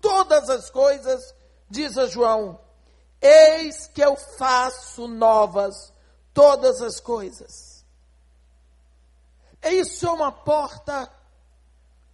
todas 0.00 0.50
as 0.50 0.70
coisas, 0.70 1.34
diz 1.68 1.96
a 1.96 2.06
João: 2.06 2.60
Eis 3.20 3.86
que 3.86 4.02
eu 4.02 4.16
faço 4.16 5.08
novas 5.08 5.92
todas 6.34 6.82
as 6.82 7.00
coisas. 7.00 7.84
Isso 9.62 10.06
é 10.06 10.10
uma 10.10 10.30
porta 10.30 11.10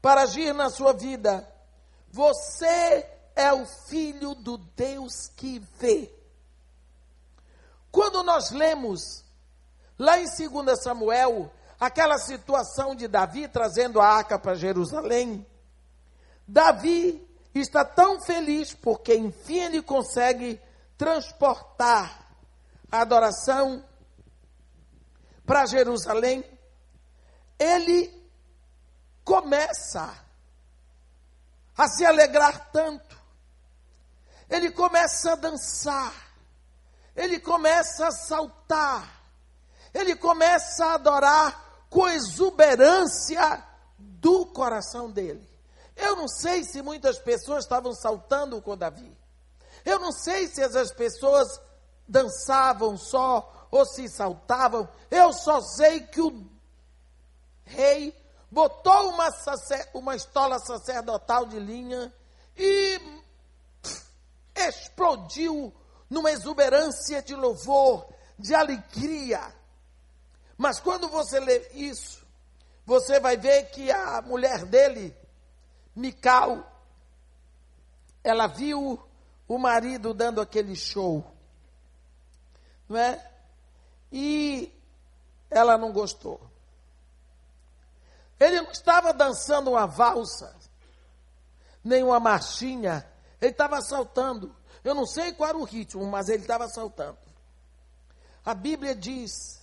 para 0.00 0.22
agir 0.22 0.54
na 0.54 0.70
sua 0.70 0.92
vida. 0.92 1.46
Você 2.10 3.08
é 3.40 3.52
o 3.52 3.64
filho 3.64 4.34
do 4.34 4.58
Deus 4.58 5.28
que 5.36 5.58
vê. 5.78 6.12
Quando 7.90 8.22
nós 8.22 8.50
lemos 8.50 9.24
lá 9.98 10.18
em 10.18 10.26
2 10.26 10.82
Samuel, 10.82 11.50
aquela 11.78 12.18
situação 12.18 12.94
de 12.94 13.08
Davi 13.08 13.48
trazendo 13.48 14.00
a 14.00 14.06
arca 14.06 14.38
para 14.38 14.54
Jerusalém, 14.54 15.46
Davi 16.46 17.26
está 17.54 17.84
tão 17.84 18.20
feliz 18.20 18.74
porque 18.74 19.14
enfim 19.14 19.60
ele 19.60 19.82
consegue 19.82 20.60
transportar 20.98 22.28
a 22.92 23.00
adoração 23.00 23.84
para 25.46 25.66
Jerusalém. 25.66 26.44
Ele 27.58 28.12
começa 29.24 30.14
a 31.76 31.88
se 31.88 32.04
alegrar 32.04 32.70
tanto, 32.70 33.19
ele 34.50 34.70
começa 34.72 35.32
a 35.32 35.36
dançar, 35.36 36.12
ele 37.14 37.38
começa 37.38 38.08
a 38.08 38.10
saltar, 38.10 39.22
ele 39.94 40.16
começa 40.16 40.86
a 40.86 40.94
adorar 40.94 41.86
com 41.88 42.08
exuberância 42.08 43.64
do 43.96 44.44
coração 44.46 45.10
dele. 45.10 45.48
Eu 45.96 46.16
não 46.16 46.28
sei 46.28 46.64
se 46.64 46.82
muitas 46.82 47.18
pessoas 47.18 47.64
estavam 47.64 47.94
saltando 47.94 48.60
com 48.60 48.76
Davi. 48.76 49.16
Eu 49.84 49.98
não 49.98 50.12
sei 50.12 50.46
se 50.48 50.62
essas 50.62 50.92
pessoas 50.92 51.60
dançavam 52.08 52.96
só 52.96 53.68
ou 53.70 53.86
se 53.86 54.08
saltavam. 54.08 54.88
Eu 55.10 55.32
só 55.32 55.60
sei 55.60 56.00
que 56.00 56.20
o 56.20 56.44
rei 57.64 58.16
botou 58.50 59.10
uma, 59.10 59.28
uma 59.94 60.16
estola 60.16 60.58
sacerdotal 60.58 61.46
de 61.46 61.58
linha 61.58 62.12
e 62.56 63.20
explodiu 64.54 65.72
numa 66.08 66.30
exuberância 66.30 67.22
de 67.22 67.34
louvor, 67.34 68.06
de 68.38 68.54
alegria. 68.54 69.40
Mas 70.56 70.80
quando 70.80 71.08
você 71.08 71.38
lê 71.40 71.68
isso, 71.72 72.26
você 72.84 73.20
vai 73.20 73.36
ver 73.36 73.70
que 73.70 73.90
a 73.90 74.20
mulher 74.22 74.64
dele, 74.64 75.16
Mical, 75.94 76.70
ela 78.22 78.46
viu 78.46 79.00
o 79.48 79.58
marido 79.58 80.12
dando 80.12 80.40
aquele 80.40 80.76
show, 80.76 81.24
não 82.88 82.96
é? 82.96 83.30
E 84.12 84.72
ela 85.50 85.78
não 85.78 85.92
gostou. 85.92 86.40
Ele 88.38 88.60
não 88.60 88.70
estava 88.70 89.12
dançando 89.12 89.70
uma 89.70 89.86
valsa, 89.86 90.56
nem 91.82 92.02
uma 92.02 92.20
marchinha, 92.20 93.09
ele 93.40 93.52
estava 93.52 93.80
saltando. 93.80 94.54
Eu 94.84 94.94
não 94.94 95.06
sei 95.06 95.32
qual 95.32 95.48
era 95.48 95.58
o 95.58 95.64
ritmo, 95.64 96.04
mas 96.06 96.28
ele 96.28 96.42
estava 96.42 96.68
saltando. 96.68 97.18
A 98.44 98.54
Bíblia 98.54 98.94
diz 98.94 99.60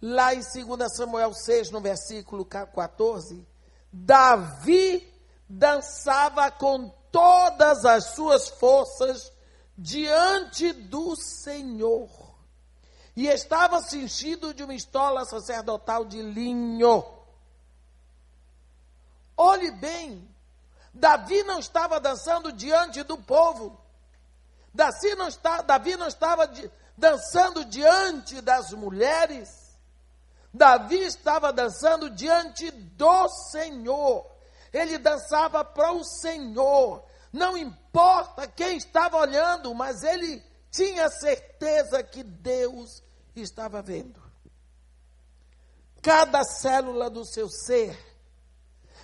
lá 0.00 0.34
em 0.34 0.40
2 0.40 0.94
Samuel 0.94 1.32
6, 1.32 1.70
no 1.70 1.80
versículo 1.80 2.44
14, 2.44 3.46
Davi 3.92 5.12
dançava 5.48 6.50
com 6.50 6.88
todas 7.10 7.84
as 7.84 8.14
suas 8.14 8.48
forças 8.48 9.32
diante 9.76 10.72
do 10.72 11.16
Senhor. 11.16 12.10
E 13.16 13.28
estava 13.28 13.80
cingido 13.80 14.52
de 14.52 14.64
uma 14.64 14.74
estola 14.74 15.24
sacerdotal 15.24 16.04
de 16.04 16.20
linho. 16.20 17.04
Olhe 19.36 19.70
bem, 19.70 20.28
Davi 20.94 21.42
não 21.42 21.58
estava 21.58 21.98
dançando 21.98 22.52
diante 22.52 23.02
do 23.02 23.18
povo. 23.18 23.76
Davi 24.72 25.14
não, 25.16 25.26
está, 25.26 25.60
Davi 25.60 25.96
não 25.96 26.06
estava 26.06 26.48
dançando 26.96 27.64
diante 27.64 28.40
das 28.40 28.70
mulheres. 28.72 29.48
Davi 30.52 30.98
estava 30.98 31.52
dançando 31.52 32.08
diante 32.10 32.70
do 32.70 33.28
Senhor. 33.28 34.24
ele 34.72 34.98
dançava 34.98 35.64
para 35.64 35.92
o 35.92 36.04
Senhor. 36.04 37.04
Não 37.32 37.56
importa 37.56 38.46
quem 38.46 38.76
estava 38.76 39.16
olhando, 39.16 39.74
mas 39.74 40.04
ele 40.04 40.42
tinha 40.70 41.08
certeza 41.08 42.02
que 42.04 42.22
Deus 42.22 43.02
estava 43.34 43.82
vendo. 43.82 44.22
Cada 46.00 46.44
célula 46.44 47.10
do 47.10 47.24
seu 47.24 47.48
ser 47.48 48.13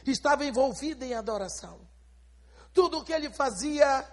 estava 0.06 0.44
envolvida 0.44 1.04
em 1.04 1.14
adoração. 1.14 1.80
Tudo 2.72 2.98
o 2.98 3.04
que 3.04 3.12
ele 3.12 3.30
fazia 3.30 4.06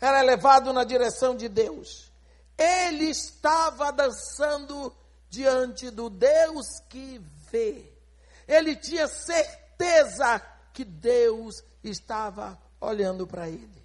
era 0.00 0.22
levado 0.22 0.72
na 0.72 0.84
direção 0.84 1.36
de 1.36 1.48
Deus. 1.48 2.10
Ele 2.56 3.04
estava 3.04 3.92
dançando 3.92 4.94
diante 5.28 5.90
do 5.90 6.10
Deus 6.10 6.66
que 6.88 7.20
vê. 7.50 7.90
Ele 8.48 8.74
tinha 8.76 9.06
certeza 9.06 10.40
que 10.72 10.84
Deus 10.84 11.62
estava 11.84 12.58
olhando 12.80 13.26
para 13.26 13.48
ele. 13.48 13.80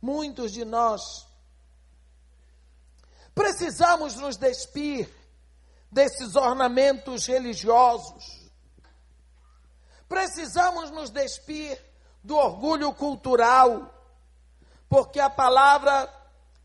Muitos 0.00 0.52
de 0.52 0.64
nós 0.64 1.26
precisamos 3.34 4.16
nos 4.16 4.36
despir 4.36 5.08
desses 5.90 6.36
ornamentos 6.36 7.26
religiosos. 7.26 8.39
Precisamos 10.10 10.90
nos 10.90 11.08
despir 11.08 11.80
do 12.20 12.36
orgulho 12.36 12.92
cultural, 12.92 13.94
porque 14.88 15.20
a 15.20 15.30
palavra 15.30 16.12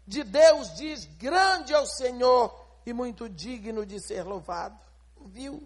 de 0.08 0.24
Deus 0.24 0.74
diz: 0.74 1.06
grande 1.06 1.72
é 1.72 1.78
o 1.78 1.86
Senhor 1.86 2.60
e 2.88 2.92
muito 2.92 3.30
digno 3.30 3.86
de 3.86 4.02
ser 4.02 4.24
louvado. 4.24 4.80
Viu? 5.28 5.62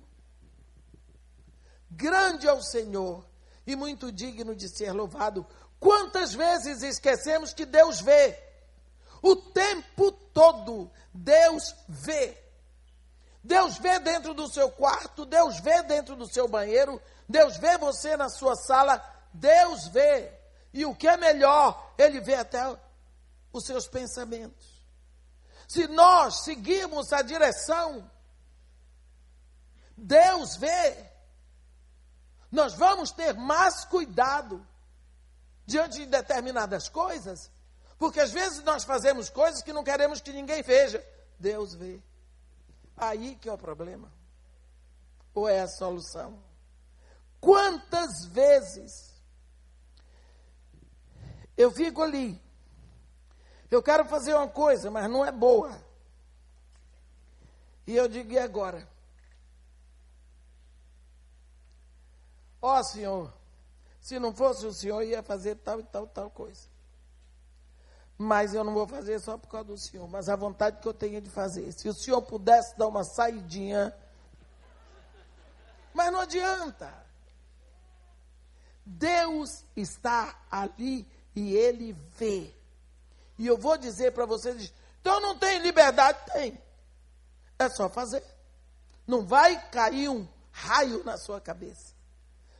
Grande 1.89 2.49
é 2.49 2.51
o 2.51 2.61
Senhor 2.61 3.25
e 3.65 3.77
muito 3.77 4.11
digno 4.11 4.53
de 4.53 4.67
ser 4.67 4.91
louvado. 4.91 5.47
Quantas 5.79 6.33
vezes 6.33 6.83
esquecemos 6.83 7.53
que 7.53 7.65
Deus 7.65 8.01
vê? 8.01 8.37
O 9.21 9.37
tempo 9.37 10.11
todo 10.11 10.91
Deus 11.13 11.73
vê. 11.87 12.37
Deus 13.41 13.77
vê 13.77 13.99
dentro 13.99 14.33
do 14.33 14.49
seu 14.49 14.69
quarto, 14.69 15.25
Deus 15.25 15.61
vê 15.61 15.81
dentro 15.83 16.17
do 16.17 16.27
seu 16.27 16.45
banheiro, 16.45 17.01
Deus 17.29 17.57
vê 17.57 17.77
você 17.77 18.17
na 18.17 18.27
sua 18.27 18.55
sala, 18.55 18.99
Deus 19.31 19.87
vê. 19.87 20.33
E 20.73 20.83
o 20.83 20.95
que 20.95 21.07
é 21.07 21.15
melhor, 21.15 21.93
Ele 21.95 22.19
vê 22.19 22.33
até 22.33 22.75
os 23.53 23.65
seus 23.65 23.87
pensamentos. 23.87 24.83
Se 25.67 25.87
nós 25.87 26.43
seguirmos 26.43 27.13
a 27.13 27.21
direção, 27.21 28.09
Deus 29.95 30.55
vê. 30.57 31.05
Nós 32.51 32.73
vamos 32.73 33.11
ter 33.11 33.35
mais 33.35 33.85
cuidado 33.85 34.65
diante 35.67 35.99
de 35.99 36.07
determinadas 36.07 36.89
coisas, 36.89 37.51
porque 37.99 38.19
às 38.19 38.31
vezes 38.31 38.63
nós 38.63 38.83
fazemos 38.83 39.29
coisas 39.29 39.61
que 39.61 39.71
não 39.71 39.83
queremos 39.83 40.19
que 40.19 40.33
ninguém 40.33 40.63
veja. 40.63 41.05
Deus 41.37 41.75
vê. 41.75 42.01
Aí 42.97 43.35
que 43.35 43.47
é 43.47 43.53
o 43.53 43.57
problema. 43.57 44.11
Ou 45.35 45.47
é 45.47 45.61
a 45.61 45.67
solução? 45.67 46.48
Quantas 47.39 48.25
vezes 48.25 49.09
eu 51.55 51.71
fico 51.71 52.01
ali, 52.01 52.41
eu 53.69 53.83
quero 53.83 54.05
fazer 54.05 54.33
uma 54.33 54.47
coisa, 54.47 54.89
mas 54.89 55.09
não 55.09 55.25
é 55.25 55.31
boa. 55.31 55.77
E 57.85 57.95
eu 57.95 58.07
digo, 58.07 58.31
e 58.31 58.39
agora? 58.39 58.87
Ó 62.61 62.77
oh, 62.77 62.83
Senhor, 62.83 63.33
se 64.01 64.19
não 64.19 64.33
fosse 64.33 64.65
o 64.65 64.73
Senhor, 64.73 65.01
ia 65.01 65.23
fazer 65.23 65.55
tal 65.55 65.79
e 65.79 65.83
tal, 65.83 66.07
tal 66.07 66.29
coisa. 66.29 66.67
Mas 68.17 68.53
eu 68.53 68.63
não 68.63 68.73
vou 68.73 68.85
fazer 68.85 69.19
só 69.19 69.37
por 69.37 69.47
causa 69.47 69.67
do 69.67 69.77
Senhor, 69.77 70.07
mas 70.07 70.27
a 70.27 70.35
vontade 70.35 70.79
que 70.81 70.87
eu 70.87 70.93
tenho 70.93 71.21
de 71.21 71.29
fazer. 71.29 71.71
Se 71.71 71.87
o 71.87 71.93
Senhor 71.93 72.21
pudesse 72.21 72.77
dar 72.77 72.87
uma 72.87 73.03
saidinha, 73.03 73.95
mas 75.93 76.11
não 76.11 76.19
adianta. 76.19 77.08
Deus 78.89 79.63
está 79.75 80.35
ali 80.49 81.07
e 81.35 81.53
Ele 81.55 81.93
vê. 82.17 82.51
E 83.37 83.45
eu 83.45 83.57
vou 83.57 83.77
dizer 83.77 84.11
para 84.13 84.25
vocês, 84.25 84.73
então 84.99 85.21
não 85.21 85.37
tem 85.37 85.59
liberdade? 85.59 86.19
Tem. 86.33 86.59
É 87.57 87.69
só 87.69 87.87
fazer. 87.87 88.23
Não 89.05 89.25
vai 89.25 89.69
cair 89.69 90.09
um 90.09 90.27
raio 90.51 91.03
na 91.03 91.17
sua 91.17 91.39
cabeça 91.39 91.93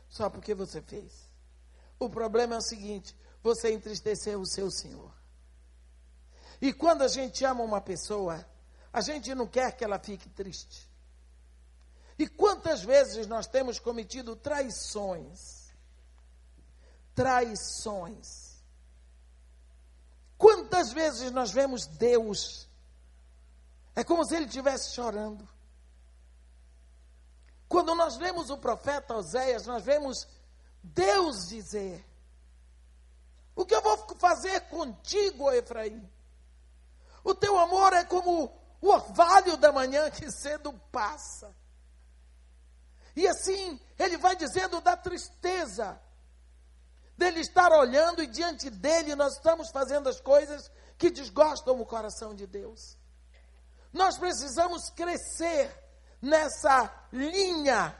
só 0.08 0.30
porque 0.30 0.54
você 0.54 0.80
fez. 0.80 1.28
O 1.98 2.08
problema 2.08 2.54
é 2.54 2.58
o 2.58 2.62
seguinte: 2.62 3.16
você 3.42 3.72
entristeceu 3.72 4.40
o 4.40 4.46
seu 4.46 4.70
Senhor. 4.70 5.12
E 6.60 6.72
quando 6.72 7.02
a 7.02 7.08
gente 7.08 7.44
ama 7.44 7.62
uma 7.62 7.80
pessoa, 7.80 8.46
a 8.92 9.00
gente 9.00 9.34
não 9.34 9.46
quer 9.46 9.76
que 9.76 9.82
ela 9.82 9.98
fique 9.98 10.28
triste. 10.28 10.88
E 12.18 12.28
quantas 12.28 12.82
vezes 12.82 13.26
nós 13.26 13.46
temos 13.46 13.78
cometido 13.78 14.36
traições? 14.36 15.59
Traições. 17.20 18.62
Quantas 20.38 20.90
vezes 20.90 21.30
nós 21.30 21.50
vemos 21.50 21.86
Deus? 21.86 22.66
É 23.94 24.02
como 24.02 24.24
se 24.24 24.34
ele 24.34 24.46
estivesse 24.46 24.94
chorando. 24.94 25.46
Quando 27.68 27.94
nós 27.94 28.16
lemos 28.16 28.48
o 28.48 28.56
profeta 28.56 29.14
Oséias, 29.14 29.66
nós 29.66 29.84
vemos 29.84 30.26
Deus 30.82 31.46
dizer: 31.46 32.02
O 33.54 33.66
que 33.66 33.74
eu 33.74 33.82
vou 33.82 33.98
fazer 34.16 34.62
contigo, 34.70 35.52
Efraim? 35.52 36.10
O 37.22 37.34
teu 37.34 37.58
amor 37.58 37.92
é 37.92 38.02
como 38.02 38.50
o 38.80 38.88
orvalho 38.88 39.58
da 39.58 39.70
manhã 39.70 40.10
que 40.10 40.30
cedo 40.30 40.72
passa. 40.90 41.54
E 43.14 43.28
assim, 43.28 43.78
ele 43.98 44.16
vai 44.16 44.34
dizendo 44.36 44.80
da 44.80 44.96
tristeza 44.96 46.00
dele 47.20 47.40
estar 47.40 47.70
olhando 47.70 48.22
e 48.22 48.26
diante 48.26 48.70
dele 48.70 49.14
nós 49.14 49.34
estamos 49.34 49.70
fazendo 49.70 50.08
as 50.08 50.18
coisas 50.22 50.70
que 50.96 51.10
desgostam 51.10 51.78
o 51.78 51.84
coração 51.84 52.34
de 52.34 52.46
Deus. 52.46 52.96
Nós 53.92 54.16
precisamos 54.16 54.88
crescer 54.88 55.70
nessa 56.22 56.90
linha 57.12 57.94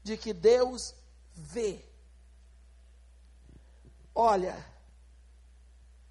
de 0.00 0.16
que 0.16 0.32
Deus 0.32 0.94
vê. 1.34 1.84
Olha, 4.14 4.56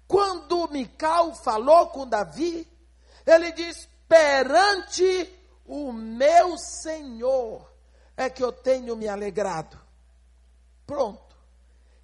quando 0.06 0.68
Mical 0.68 1.34
falou 1.36 1.88
com 1.88 2.06
Davi, 2.06 2.70
ele 3.24 3.50
diz: 3.52 3.88
perante 4.06 5.32
o 5.64 5.90
meu 5.90 6.58
Senhor 6.58 7.72
é 8.14 8.28
que 8.28 8.44
eu 8.44 8.52
tenho 8.52 8.94
me 8.94 9.08
alegrado. 9.08 9.80
Pronto. 10.86 11.25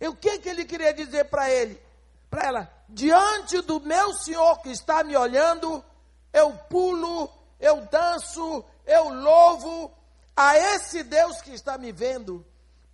E 0.02 0.08
o 0.08 0.16
que, 0.16 0.40
que 0.40 0.48
ele 0.48 0.64
queria 0.64 0.92
dizer 0.92 1.26
para 1.26 1.48
ele? 1.48 1.80
Para 2.28 2.48
ela, 2.48 2.72
diante 2.88 3.60
do 3.60 3.78
meu 3.78 4.12
Senhor 4.14 4.60
que 4.60 4.70
está 4.70 5.04
me 5.04 5.16
olhando, 5.16 5.84
eu 6.32 6.52
pulo, 6.68 7.30
eu 7.60 7.82
danço, 7.82 8.64
eu 8.84 9.10
louvo 9.10 9.92
a 10.34 10.58
esse 10.58 11.04
Deus 11.04 11.40
que 11.40 11.52
está 11.52 11.78
me 11.78 11.92
vendo, 11.92 12.44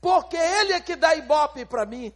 porque 0.02 0.36
Ele 0.36 0.74
é 0.74 0.80
que 0.82 0.96
dá 0.96 1.14
ibope 1.14 1.64
para 1.64 1.86
mim. 1.86 2.12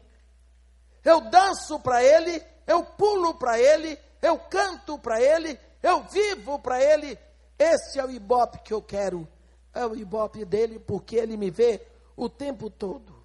Eu 1.03 1.23
danço 1.23 1.81
para 1.81 2.05
Ele, 2.05 2.45
eu 2.67 2.85
pulo 2.85 3.33
para 3.33 3.59
Ele, 3.59 3.99
eu 4.21 4.39
canto 4.39 4.99
para 4.99 5.19
Ele, 5.23 5.59
eu 5.83 6.03
vivo 6.03 6.59
para 6.59 6.83
Ele. 6.83 7.19
Esse 7.59 7.99
é 7.99 8.05
o 8.05 8.11
ibope 8.11 8.59
que 8.59 8.75
eu 8.75 8.83
quero. 8.83 9.27
É 9.73 9.87
o 9.87 9.97
ibope 9.97 10.45
dele, 10.45 10.79
porque 10.79 11.17
Ele 11.17 11.39
me 11.39 11.51
vê 11.51 11.81
o 12.15 12.29
tempo 12.29 12.69
todo. 12.69 13.22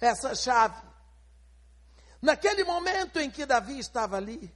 Essa 0.00 0.34
chave. 0.34 0.82
Naquele 2.20 2.64
momento 2.64 3.20
em 3.20 3.30
que 3.30 3.46
Davi 3.46 3.78
estava 3.78 4.16
ali, 4.16 4.52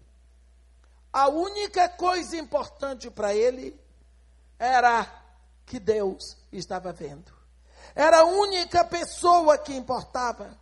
a 1.13 1.29
única 1.29 1.89
coisa 1.89 2.37
importante 2.37 3.11
para 3.11 3.35
ele 3.35 3.79
era 4.59 5.07
que 5.67 5.79
Deus 5.79 6.37
estava 6.51 6.93
vendo. 6.93 7.33
Era 7.95 8.21
a 8.21 8.25
única 8.25 8.85
pessoa 8.85 9.59
que 9.59 9.75
importava. 9.75 10.59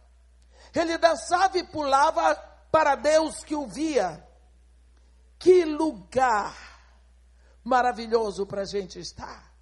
Ele 0.74 0.98
dançava 0.98 1.58
e 1.58 1.64
pulava 1.64 2.34
para 2.70 2.94
Deus 2.96 3.44
que 3.44 3.54
o 3.54 3.66
via. 3.66 4.26
Que 5.38 5.64
lugar 5.64 6.54
maravilhoso 7.62 8.46
para 8.46 8.62
a 8.62 8.66
gente 8.66 8.98
estar. 8.98 9.52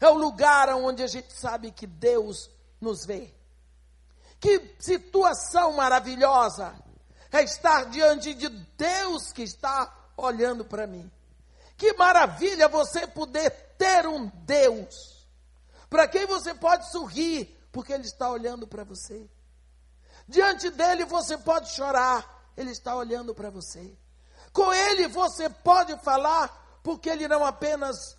É 0.00 0.08
o 0.08 0.14
lugar 0.14 0.68
onde 0.70 1.02
a 1.02 1.06
gente 1.06 1.32
sabe 1.32 1.70
que 1.70 1.86
Deus 1.86 2.50
nos 2.80 3.04
vê. 3.04 3.35
Que 4.40 4.74
situação 4.78 5.72
maravilhosa 5.72 6.74
é 7.32 7.42
estar 7.42 7.86
diante 7.86 8.34
de 8.34 8.48
Deus 8.48 9.32
que 9.32 9.42
está 9.42 9.92
olhando 10.16 10.64
para 10.64 10.86
mim. 10.86 11.10
Que 11.76 11.92
maravilha 11.94 12.68
você 12.68 13.06
poder 13.06 13.50
ter 13.76 14.06
um 14.06 14.26
Deus 14.44 15.16
para 15.88 16.08
quem 16.08 16.26
você 16.26 16.54
pode 16.54 16.90
sorrir 16.90 17.54
porque 17.70 17.92
Ele 17.92 18.04
está 18.04 18.30
olhando 18.30 18.66
para 18.66 18.84
você. 18.84 19.28
Diante 20.26 20.70
dele 20.70 21.04
você 21.04 21.36
pode 21.36 21.70
chorar, 21.72 22.50
Ele 22.56 22.70
está 22.70 22.96
olhando 22.96 23.34
para 23.34 23.50
você. 23.50 23.96
Com 24.52 24.72
Ele 24.72 25.06
você 25.08 25.50
pode 25.50 25.96
falar, 25.98 26.80
porque 26.82 27.10
Ele 27.10 27.28
não 27.28 27.44
apenas 27.44 28.16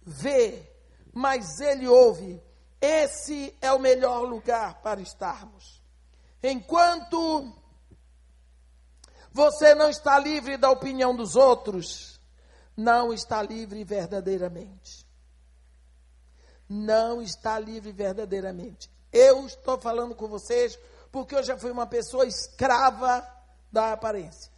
vê, 0.00 0.70
mas 1.12 1.60
Ele 1.60 1.88
ouve. 1.88 2.40
Esse 2.82 3.56
é 3.60 3.72
o 3.72 3.78
melhor 3.78 4.22
lugar 4.22 4.82
para 4.82 5.00
estarmos. 5.00 5.80
Enquanto 6.42 7.54
você 9.30 9.72
não 9.72 9.88
está 9.88 10.18
livre 10.18 10.56
da 10.56 10.68
opinião 10.68 11.14
dos 11.14 11.36
outros, 11.36 12.20
não 12.76 13.12
está 13.12 13.40
livre 13.40 13.84
verdadeiramente. 13.84 15.06
Não 16.68 17.22
está 17.22 17.56
livre 17.56 17.92
verdadeiramente. 17.92 18.90
Eu 19.12 19.46
estou 19.46 19.80
falando 19.80 20.16
com 20.16 20.26
vocês 20.26 20.76
porque 21.12 21.36
eu 21.36 21.42
já 21.44 21.56
fui 21.56 21.70
uma 21.70 21.86
pessoa 21.86 22.26
escrava 22.26 23.24
da 23.70 23.92
aparência. 23.92 24.50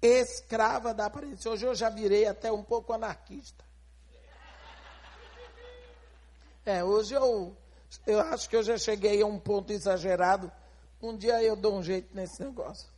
Escrava 0.00 0.92
da 0.92 1.06
aparência. 1.06 1.48
Hoje 1.48 1.64
eu 1.64 1.74
já 1.74 1.88
virei 1.88 2.26
até 2.26 2.50
um 2.50 2.64
pouco 2.64 2.92
anarquista. 2.92 3.64
É, 6.64 6.84
hoje 6.84 7.14
eu, 7.14 7.56
eu 8.06 8.20
acho 8.20 8.48
que 8.48 8.56
eu 8.56 8.62
já 8.62 8.78
cheguei 8.78 9.20
a 9.20 9.26
um 9.26 9.38
ponto 9.38 9.72
exagerado. 9.72 10.50
Um 11.00 11.16
dia 11.16 11.42
eu 11.42 11.56
dou 11.56 11.74
um 11.74 11.82
jeito 11.82 12.14
nesse 12.14 12.40
negócio. 12.42 12.88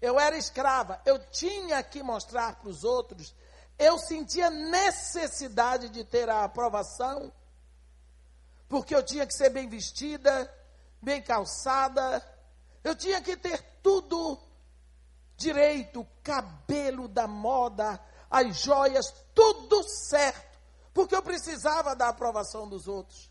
Eu 0.00 0.18
era 0.18 0.36
escrava, 0.36 1.00
eu 1.04 1.18
tinha 1.18 1.82
que 1.82 2.02
mostrar 2.02 2.56
para 2.56 2.68
os 2.68 2.84
outros, 2.84 3.34
eu 3.76 3.98
sentia 3.98 4.48
necessidade 4.48 5.88
de 5.88 6.04
ter 6.04 6.28
a 6.28 6.44
aprovação, 6.44 7.32
porque 8.68 8.94
eu 8.94 9.02
tinha 9.02 9.26
que 9.26 9.34
ser 9.34 9.50
bem 9.50 9.68
vestida, 9.68 10.52
bem 11.02 11.20
calçada, 11.20 12.24
eu 12.84 12.94
tinha 12.94 13.20
que 13.20 13.36
ter 13.36 13.60
tudo 13.82 14.38
direito, 15.36 16.06
cabelo 16.22 17.08
da 17.08 17.26
moda, 17.26 18.00
as 18.30 18.56
joias, 18.56 19.12
tudo 19.34 19.82
certo, 19.82 20.47
porque 20.98 21.14
eu 21.14 21.22
precisava 21.22 21.94
da 21.94 22.08
aprovação 22.08 22.68
dos 22.68 22.88
outros. 22.88 23.30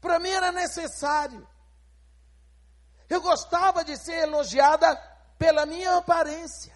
Para 0.00 0.18
mim 0.18 0.30
era 0.30 0.50
necessário. 0.50 1.46
Eu 3.10 3.20
gostava 3.20 3.84
de 3.84 3.94
ser 3.98 4.22
elogiada 4.22 4.96
pela 5.38 5.66
minha 5.66 5.98
aparência. 5.98 6.74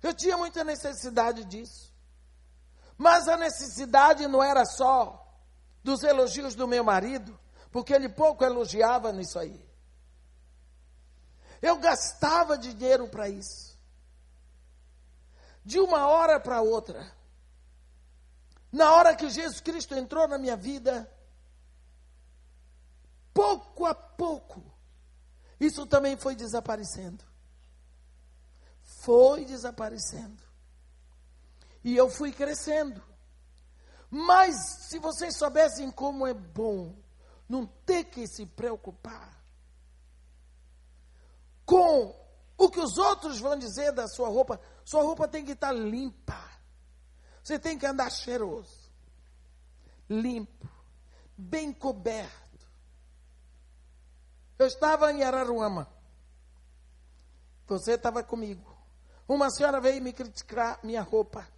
Eu 0.00 0.14
tinha 0.14 0.36
muita 0.36 0.62
necessidade 0.62 1.44
disso. 1.46 1.92
Mas 2.96 3.26
a 3.26 3.36
necessidade 3.36 4.24
não 4.28 4.40
era 4.40 4.64
só 4.64 5.28
dos 5.82 6.04
elogios 6.04 6.54
do 6.54 6.68
meu 6.68 6.84
marido, 6.84 7.36
porque 7.72 7.92
ele 7.92 8.08
pouco 8.08 8.44
elogiava 8.44 9.10
nisso 9.10 9.36
aí. 9.36 9.68
Eu 11.60 11.78
gastava 11.78 12.56
dinheiro 12.56 13.08
para 13.08 13.28
isso. 13.28 13.76
De 15.64 15.80
uma 15.80 16.06
hora 16.06 16.38
para 16.38 16.60
outra. 16.60 17.17
Na 18.70 18.94
hora 18.94 19.16
que 19.16 19.28
Jesus 19.30 19.60
Cristo 19.60 19.94
entrou 19.94 20.28
na 20.28 20.38
minha 20.38 20.56
vida, 20.56 21.10
pouco 23.32 23.86
a 23.86 23.94
pouco, 23.94 24.62
isso 25.58 25.86
também 25.86 26.16
foi 26.16 26.36
desaparecendo 26.36 27.28
foi 29.08 29.44
desaparecendo. 29.44 30.42
E 31.84 31.96
eu 31.96 32.10
fui 32.10 32.32
crescendo. 32.32 33.02
Mas 34.10 34.88
se 34.88 34.98
vocês 34.98 35.36
soubessem 35.36 35.90
como 35.90 36.26
é 36.26 36.34
bom 36.34 36.94
não 37.48 37.66
ter 37.66 38.04
que 38.04 38.26
se 38.26 38.44
preocupar 38.46 39.38
com 41.64 42.14
o 42.56 42.70
que 42.70 42.80
os 42.80 42.96
outros 42.96 43.38
vão 43.38 43.56
dizer 43.56 43.92
da 43.92 44.08
sua 44.08 44.28
roupa, 44.28 44.60
sua 44.84 45.02
roupa 45.02 45.28
tem 45.28 45.44
que 45.44 45.52
estar 45.52 45.72
limpa. 45.72 46.57
Você 47.48 47.58
tem 47.58 47.78
que 47.78 47.86
andar 47.86 48.10
cheiroso, 48.10 48.92
limpo, 50.06 50.68
bem 51.34 51.72
coberto. 51.72 52.60
Eu 54.58 54.66
estava 54.66 55.10
em 55.10 55.22
Araruama. 55.22 55.90
Você 57.66 57.92
estava 57.92 58.22
comigo. 58.22 58.76
Uma 59.26 59.48
senhora 59.48 59.80
veio 59.80 60.02
me 60.02 60.12
criticar 60.12 60.78
minha 60.84 61.00
roupa. 61.00 61.48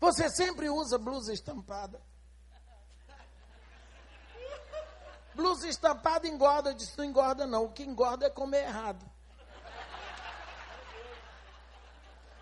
Você 0.00 0.28
sempre 0.28 0.68
usa 0.68 0.98
blusa 0.98 1.32
estampada. 1.32 2.02
Blusa 5.32 5.68
estampada 5.68 6.26
engorda. 6.26 6.70
Eu 6.70 6.74
disse, 6.74 6.98
não 6.98 7.04
engorda 7.04 7.46
não. 7.46 7.66
O 7.66 7.72
que 7.72 7.84
engorda 7.84 8.26
é 8.26 8.30
comer 8.30 8.64
errado. 8.64 9.08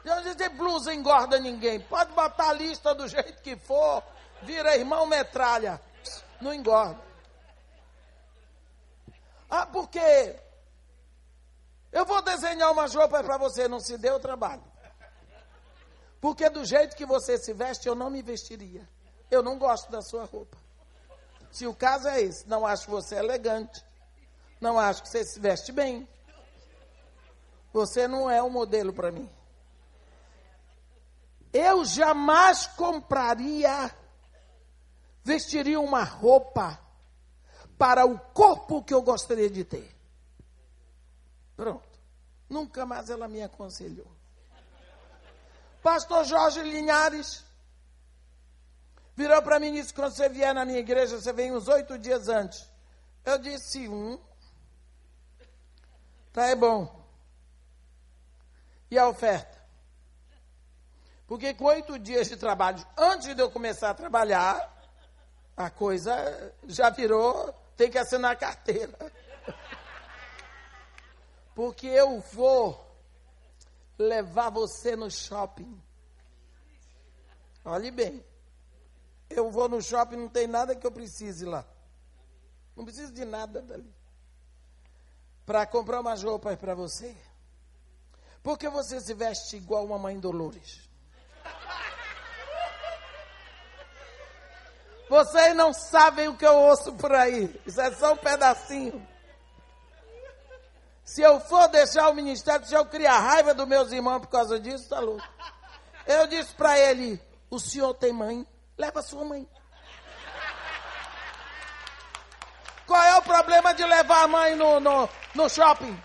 Eu 0.04 0.22
disse, 0.22 0.48
blusa 0.50 0.92
engorda 0.92 1.38
ninguém. 1.38 1.80
Pode 1.80 2.12
botar 2.12 2.50
a 2.50 2.52
lista 2.52 2.94
do 2.94 3.06
jeito 3.06 3.40
que 3.42 3.56
for. 3.56 4.02
Vira 4.42 4.76
irmão 4.76 5.06
metralha. 5.06 5.80
Não 6.40 6.52
engorda. 6.52 7.00
Ah, 9.48 9.66
por 9.66 9.88
quê? 9.88 10.36
Eu 11.92 12.04
vou 12.04 12.22
desenhar 12.22 12.72
umas 12.72 12.94
roupas 12.94 13.24
para 13.24 13.36
você, 13.36 13.68
não 13.68 13.78
se 13.78 13.96
deu 13.98 14.18
trabalho. 14.18 14.64
Porque 16.20 16.48
do 16.48 16.64
jeito 16.64 16.96
que 16.96 17.04
você 17.04 17.36
se 17.36 17.52
veste, 17.52 17.86
eu 17.86 17.94
não 17.94 18.08
me 18.08 18.22
vestiria. 18.22 18.88
Eu 19.30 19.42
não 19.42 19.58
gosto 19.58 19.90
da 19.90 20.00
sua 20.00 20.24
roupa. 20.24 20.56
Se 21.50 21.66
o 21.66 21.74
caso 21.74 22.08
é 22.08 22.22
esse, 22.22 22.48
não 22.48 22.66
acho 22.66 22.90
você 22.90 23.16
elegante. 23.16 23.84
Não 24.60 24.78
acho 24.78 25.02
que 25.02 25.08
você 25.08 25.24
se 25.24 25.38
veste 25.38 25.70
bem. 25.70 26.08
Você 27.72 28.08
não 28.08 28.30
é 28.30 28.42
um 28.42 28.50
modelo 28.50 28.92
para 28.92 29.12
mim. 29.12 29.28
Eu 31.52 31.84
jamais 31.84 32.66
compraria, 32.66 33.94
vestiria 35.22 35.78
uma 35.78 36.02
roupa 36.02 36.80
para 37.76 38.06
o 38.06 38.18
corpo 38.18 38.82
que 38.82 38.94
eu 38.94 39.02
gostaria 39.02 39.50
de 39.50 39.64
ter. 39.64 39.94
Pronto. 41.56 41.92
Nunca 42.48 42.86
mais 42.86 43.10
ela 43.10 43.28
me 43.28 43.42
aconselhou. 43.42 44.10
Pastor 45.82 46.24
Jorge 46.24 46.62
Linhares 46.62 47.44
virou 49.16 49.42
para 49.42 49.58
mim 49.58 49.68
e 49.68 49.80
disse: 49.80 49.92
quando 49.92 50.14
você 50.14 50.28
vier 50.28 50.54
na 50.54 50.64
minha 50.64 50.78
igreja, 50.78 51.20
você 51.20 51.32
vem 51.32 51.52
uns 51.52 51.68
oito 51.68 51.98
dias 51.98 52.28
antes. 52.28 52.68
Eu 53.24 53.38
disse: 53.38 53.88
um. 53.88 54.18
Tá, 56.32 56.46
é 56.46 56.54
bom. 56.54 57.02
E 58.90 58.98
a 58.98 59.08
oferta? 59.08 59.62
Porque 61.32 61.54
com 61.54 61.64
oito 61.64 61.98
dias 61.98 62.28
de 62.28 62.36
trabalho, 62.36 62.86
antes 62.94 63.34
de 63.34 63.40
eu 63.40 63.50
começar 63.50 63.88
a 63.88 63.94
trabalhar, 63.94 64.70
a 65.56 65.70
coisa 65.70 66.12
já 66.64 66.90
virou, 66.90 67.50
tem 67.74 67.90
que 67.90 67.96
assinar 67.96 68.32
a 68.32 68.36
carteira 68.36 68.92
porque 71.54 71.86
eu 71.86 72.20
vou 72.20 72.78
levar 73.96 74.50
você 74.50 74.94
no 74.94 75.10
shopping. 75.10 75.82
Olhe 77.64 77.90
bem, 77.90 78.22
eu 79.30 79.50
vou 79.50 79.70
no 79.70 79.80
shopping, 79.80 80.16
não 80.16 80.28
tem 80.28 80.46
nada 80.46 80.76
que 80.76 80.86
eu 80.86 80.92
precise 80.92 81.46
lá. 81.46 81.64
Não 82.76 82.84
preciso 82.84 83.10
de 83.10 83.24
nada 83.24 83.62
dali. 83.62 83.90
Para 85.46 85.64
comprar 85.64 86.02
umas 86.02 86.22
roupas 86.22 86.58
para 86.58 86.74
você. 86.74 87.16
Porque 88.42 88.68
você 88.68 89.00
se 89.00 89.14
veste 89.14 89.56
igual 89.56 89.86
uma 89.86 89.98
mãe 89.98 90.20
Dolores. 90.20 90.91
Vocês 95.09 95.55
não 95.55 95.74
sabem 95.74 96.28
o 96.28 96.37
que 96.37 96.46
eu 96.46 96.57
ouço 96.57 96.94
por 96.94 97.14
aí. 97.14 97.61
Isso 97.66 97.81
é 97.81 97.90
só 97.92 98.14
um 98.14 98.16
pedacinho. 98.16 99.07
Se 101.05 101.20
eu 101.20 101.38
for 101.40 101.68
deixar 101.68 102.09
o 102.09 102.14
ministério, 102.14 102.66
se 102.66 102.74
eu 102.74 102.87
criar 102.87 103.18
raiva 103.18 103.52
dos 103.52 103.68
meus 103.68 103.92
irmãos 103.92 104.20
por 104.20 104.28
causa 104.28 104.59
disso, 104.59 104.88
tá 104.88 105.00
louco. 105.00 105.22
Eu 106.07 106.26
disse 106.26 106.55
para 106.55 106.78
ele: 106.78 107.20
o 107.50 107.59
senhor 107.61 107.92
tem 107.92 108.12
mãe? 108.12 108.46
Leva 108.78 109.02
sua 109.02 109.22
mãe. 109.24 109.46
Qual 112.87 113.02
é 113.02 113.16
o 113.16 113.22
problema 113.22 113.74
de 113.74 113.85
levar 113.85 114.22
a 114.22 114.28
mãe 114.28 114.55
no, 114.55 114.81
no, 114.81 115.09
no 115.35 115.48
shopping? 115.50 115.98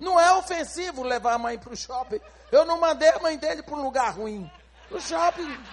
Não 0.00 0.18
é 0.18 0.32
ofensivo 0.32 1.02
levar 1.02 1.34
a 1.34 1.38
mãe 1.38 1.58
para 1.58 1.72
o 1.72 1.76
shopping. 1.76 2.20
Eu 2.50 2.64
não 2.64 2.78
mandei 2.78 3.08
a 3.08 3.18
mãe 3.18 3.36
dele 3.38 3.62
para 3.62 3.74
um 3.74 3.82
lugar 3.82 4.14
ruim. 4.14 4.50
Para 4.88 4.98
o 4.98 5.00
shopping. 5.00 5.64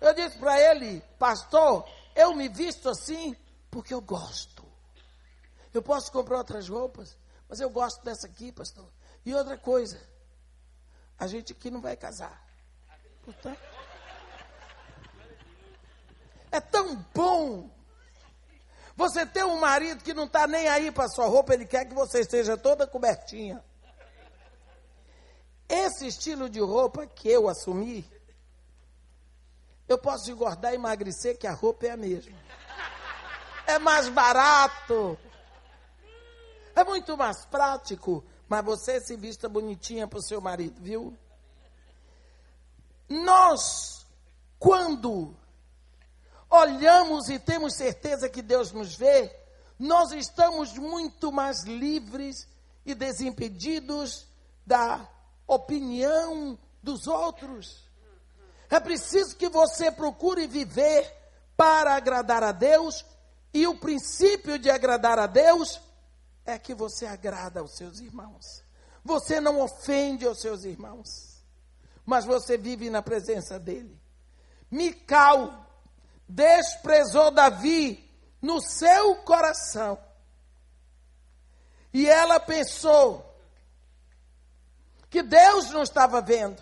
Eu 0.00 0.14
disse 0.14 0.36
para 0.38 0.60
ele, 0.60 1.00
pastor, 1.18 1.88
eu 2.14 2.34
me 2.34 2.48
visto 2.48 2.88
assim 2.88 3.36
porque 3.70 3.94
eu 3.94 4.00
gosto. 4.00 4.64
Eu 5.72 5.82
posso 5.82 6.10
comprar 6.10 6.38
outras 6.38 6.68
roupas, 6.68 7.16
mas 7.48 7.60
eu 7.60 7.70
gosto 7.70 8.04
dessa 8.04 8.26
aqui, 8.26 8.50
pastor. 8.52 8.88
E 9.24 9.32
outra 9.34 9.56
coisa, 9.56 10.00
a 11.18 11.26
gente 11.26 11.52
aqui 11.52 11.70
não 11.70 11.80
vai 11.80 11.96
casar. 11.96 12.44
Portanto, 13.24 13.60
É 16.52 16.60
tão 16.60 16.96
bom. 17.14 17.70
Você 18.94 19.24
tem 19.24 19.42
um 19.42 19.58
marido 19.58 20.04
que 20.04 20.12
não 20.12 20.24
está 20.24 20.46
nem 20.46 20.68
aí 20.68 20.90
para 20.92 21.08
sua 21.08 21.26
roupa, 21.26 21.54
ele 21.54 21.64
quer 21.64 21.86
que 21.86 21.94
você 21.94 22.20
esteja 22.20 22.58
toda 22.58 22.86
cobertinha. 22.86 23.64
Esse 25.74 26.06
estilo 26.06 26.50
de 26.50 26.60
roupa 26.60 27.06
que 27.06 27.30
eu 27.30 27.48
assumi, 27.48 28.04
eu 29.88 29.96
posso 29.96 30.30
engordar 30.30 30.72
e 30.72 30.74
emagrecer, 30.74 31.38
que 31.38 31.46
a 31.46 31.54
roupa 31.54 31.86
é 31.86 31.92
a 31.92 31.96
mesma. 31.96 32.38
É 33.66 33.78
mais 33.78 34.06
barato. 34.10 35.18
É 36.76 36.84
muito 36.84 37.16
mais 37.16 37.46
prático. 37.46 38.22
Mas 38.46 38.62
você 38.62 39.00
se 39.00 39.16
vista 39.16 39.48
bonitinha 39.48 40.06
para 40.06 40.18
o 40.18 40.22
seu 40.22 40.42
marido, 40.42 40.78
viu? 40.78 41.16
Nós, 43.08 44.04
quando 44.58 45.34
olhamos 46.50 47.30
e 47.30 47.38
temos 47.38 47.76
certeza 47.76 48.28
que 48.28 48.42
Deus 48.42 48.72
nos 48.72 48.94
vê, 48.94 49.34
nós 49.78 50.12
estamos 50.12 50.76
muito 50.76 51.32
mais 51.32 51.64
livres 51.64 52.46
e 52.84 52.94
desimpedidos 52.94 54.26
da 54.66 55.08
opinião 55.54 56.58
dos 56.82 57.06
outros. 57.06 57.84
É 58.70 58.80
preciso 58.80 59.36
que 59.36 59.48
você 59.48 59.90
procure 59.90 60.46
viver 60.46 61.12
para 61.56 61.94
agradar 61.94 62.42
a 62.42 62.52
Deus, 62.52 63.04
e 63.52 63.66
o 63.66 63.78
princípio 63.78 64.58
de 64.58 64.70
agradar 64.70 65.18
a 65.18 65.26
Deus 65.26 65.80
é 66.44 66.58
que 66.58 66.74
você 66.74 67.06
agrada 67.06 67.60
aos 67.60 67.76
seus 67.76 68.00
irmãos. 68.00 68.62
Você 69.04 69.40
não 69.40 69.60
ofende 69.60 70.26
os 70.26 70.40
seus 70.40 70.64
irmãos, 70.64 71.44
mas 72.04 72.24
você 72.24 72.56
vive 72.56 72.88
na 72.88 73.02
presença 73.02 73.58
dele. 73.58 74.00
Mical 74.70 75.66
desprezou 76.26 77.30
Davi 77.30 78.10
no 78.40 78.60
seu 78.60 79.16
coração. 79.16 79.98
E 81.92 82.08
ela 82.08 82.40
pensou 82.40 83.31
que 85.12 85.22
Deus 85.22 85.70
não 85.70 85.82
estava 85.82 86.22
vendo. 86.22 86.60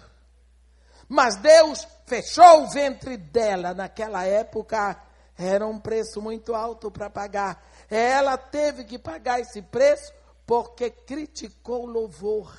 Mas 1.08 1.36
Deus 1.36 1.86
fechou 2.04 2.64
o 2.64 2.68
ventre 2.68 3.16
dela. 3.16 3.72
Naquela 3.72 4.24
época 4.24 5.00
era 5.38 5.64
um 5.64 5.78
preço 5.78 6.20
muito 6.20 6.52
alto 6.52 6.90
para 6.90 7.08
pagar. 7.08 7.64
Ela 7.88 8.36
teve 8.36 8.84
que 8.84 8.98
pagar 8.98 9.38
esse 9.38 9.62
preço 9.62 10.12
porque 10.44 10.90
criticou 10.90 11.84
o 11.84 11.90
louvor. 11.90 12.52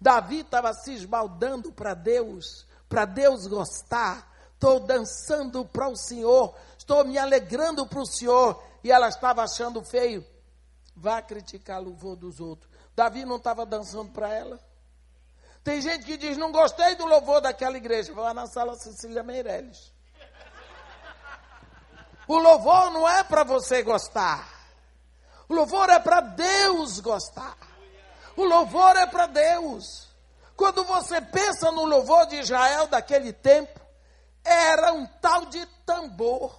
Davi 0.00 0.40
estava 0.40 0.72
se 0.72 0.94
esbaldando 0.94 1.72
para 1.72 1.94
Deus, 1.94 2.64
para 2.88 3.04
Deus 3.04 3.48
gostar. 3.48 4.32
Estou 4.54 4.78
dançando 4.78 5.64
para 5.64 5.88
o 5.88 5.96
Senhor, 5.96 6.54
estou 6.78 7.04
me 7.04 7.18
alegrando 7.18 7.84
para 7.88 8.00
o 8.00 8.06
Senhor. 8.06 8.62
E 8.84 8.92
ela 8.92 9.08
estava 9.08 9.42
achando 9.42 9.82
feio. 9.82 10.24
Vá 10.94 11.20
criticar 11.20 11.80
o 11.80 11.86
louvor 11.86 12.14
dos 12.14 12.38
outros. 12.38 12.70
Davi 12.94 13.24
não 13.24 13.36
estava 13.36 13.66
dançando 13.66 14.12
para 14.12 14.32
ela. 14.32 14.67
Tem 15.68 15.82
gente 15.82 16.06
que 16.06 16.16
diz: 16.16 16.38
não 16.38 16.50
gostei 16.50 16.94
do 16.94 17.04
louvor 17.04 17.42
daquela 17.42 17.76
igreja. 17.76 18.14
Vai 18.14 18.24
lá 18.24 18.32
na 18.32 18.46
sala 18.46 18.74
Cecília 18.74 19.22
Meirelles. 19.22 19.92
O 22.26 22.38
louvor 22.38 22.90
não 22.90 23.06
é 23.06 23.22
para 23.22 23.44
você 23.44 23.82
gostar. 23.82 24.48
O 25.46 25.52
louvor 25.54 25.90
é 25.90 25.98
para 25.98 26.22
Deus 26.22 27.00
gostar. 27.00 27.54
O 28.34 28.44
louvor 28.44 28.96
é 28.96 29.06
para 29.08 29.26
Deus. 29.26 30.08
Quando 30.56 30.84
você 30.84 31.20
pensa 31.20 31.70
no 31.70 31.84
louvor 31.84 32.24
de 32.28 32.36
Israel 32.36 32.86
daquele 32.86 33.30
tempo, 33.30 33.78
era 34.42 34.94
um 34.94 35.04
tal 35.20 35.44
de 35.44 35.66
tambor. 35.84 36.58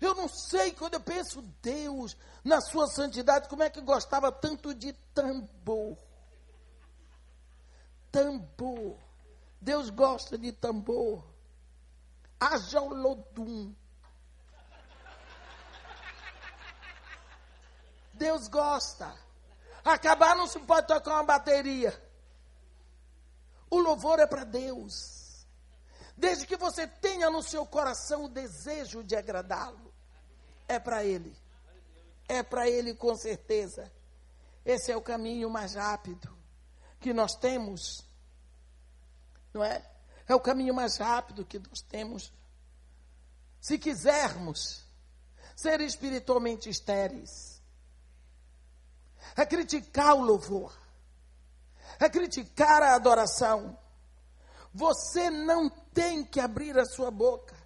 Eu 0.00 0.14
não 0.14 0.28
sei, 0.28 0.70
quando 0.70 0.94
eu 0.94 1.00
penso 1.00 1.42
Deus, 1.60 2.16
na 2.44 2.60
sua 2.60 2.86
santidade, 2.86 3.48
como 3.48 3.64
é 3.64 3.70
que 3.70 3.80
gostava 3.80 4.30
tanto 4.30 4.72
de 4.72 4.92
tambor? 5.12 5.98
Tambor. 8.10 8.96
Deus 9.60 9.90
gosta 9.90 10.38
de 10.38 10.52
tambor. 10.52 11.24
Haja 12.38 12.80
o 12.80 12.94
lodum. 12.94 13.74
Deus 18.14 18.48
gosta. 18.48 19.14
Acabar 19.84 20.36
não 20.36 20.46
se 20.46 20.58
pode 20.60 20.86
tocar 20.86 21.14
uma 21.14 21.24
bateria. 21.24 22.00
O 23.70 23.78
louvor 23.78 24.18
é 24.18 24.26
para 24.26 24.44
Deus. 24.44 25.46
Desde 26.16 26.46
que 26.46 26.56
você 26.56 26.86
tenha 26.86 27.30
no 27.30 27.42
seu 27.42 27.64
coração 27.64 28.24
o 28.24 28.28
desejo 28.28 29.04
de 29.04 29.14
agradá-lo, 29.14 29.92
é 30.66 30.78
para 30.78 31.04
Ele. 31.04 31.36
É 32.28 32.42
para 32.42 32.68
Ele 32.68 32.94
com 32.94 33.14
certeza. 33.16 33.92
Esse 34.64 34.90
é 34.90 34.96
o 34.96 35.02
caminho 35.02 35.48
mais 35.48 35.74
rápido 35.74 36.37
que 37.00 37.12
nós 37.12 37.34
temos. 37.34 38.04
Não 39.52 39.62
é? 39.62 39.84
É 40.26 40.34
o 40.34 40.40
caminho 40.40 40.74
mais 40.74 40.96
rápido 40.96 41.44
que 41.44 41.58
nós 41.58 41.80
temos. 41.80 42.32
Se 43.60 43.78
quisermos 43.78 44.84
ser 45.56 45.80
espiritualmente 45.80 46.68
estéreis 46.68 47.58
é 49.36 49.44
criticar 49.44 50.14
o 50.14 50.22
louvor, 50.22 50.76
é 51.98 52.08
criticar 52.08 52.82
a 52.82 52.94
adoração. 52.94 53.78
Você 54.72 55.30
não 55.30 55.68
tem 55.68 56.24
que 56.24 56.40
abrir 56.40 56.78
a 56.78 56.84
sua 56.84 57.10
boca. 57.10 57.56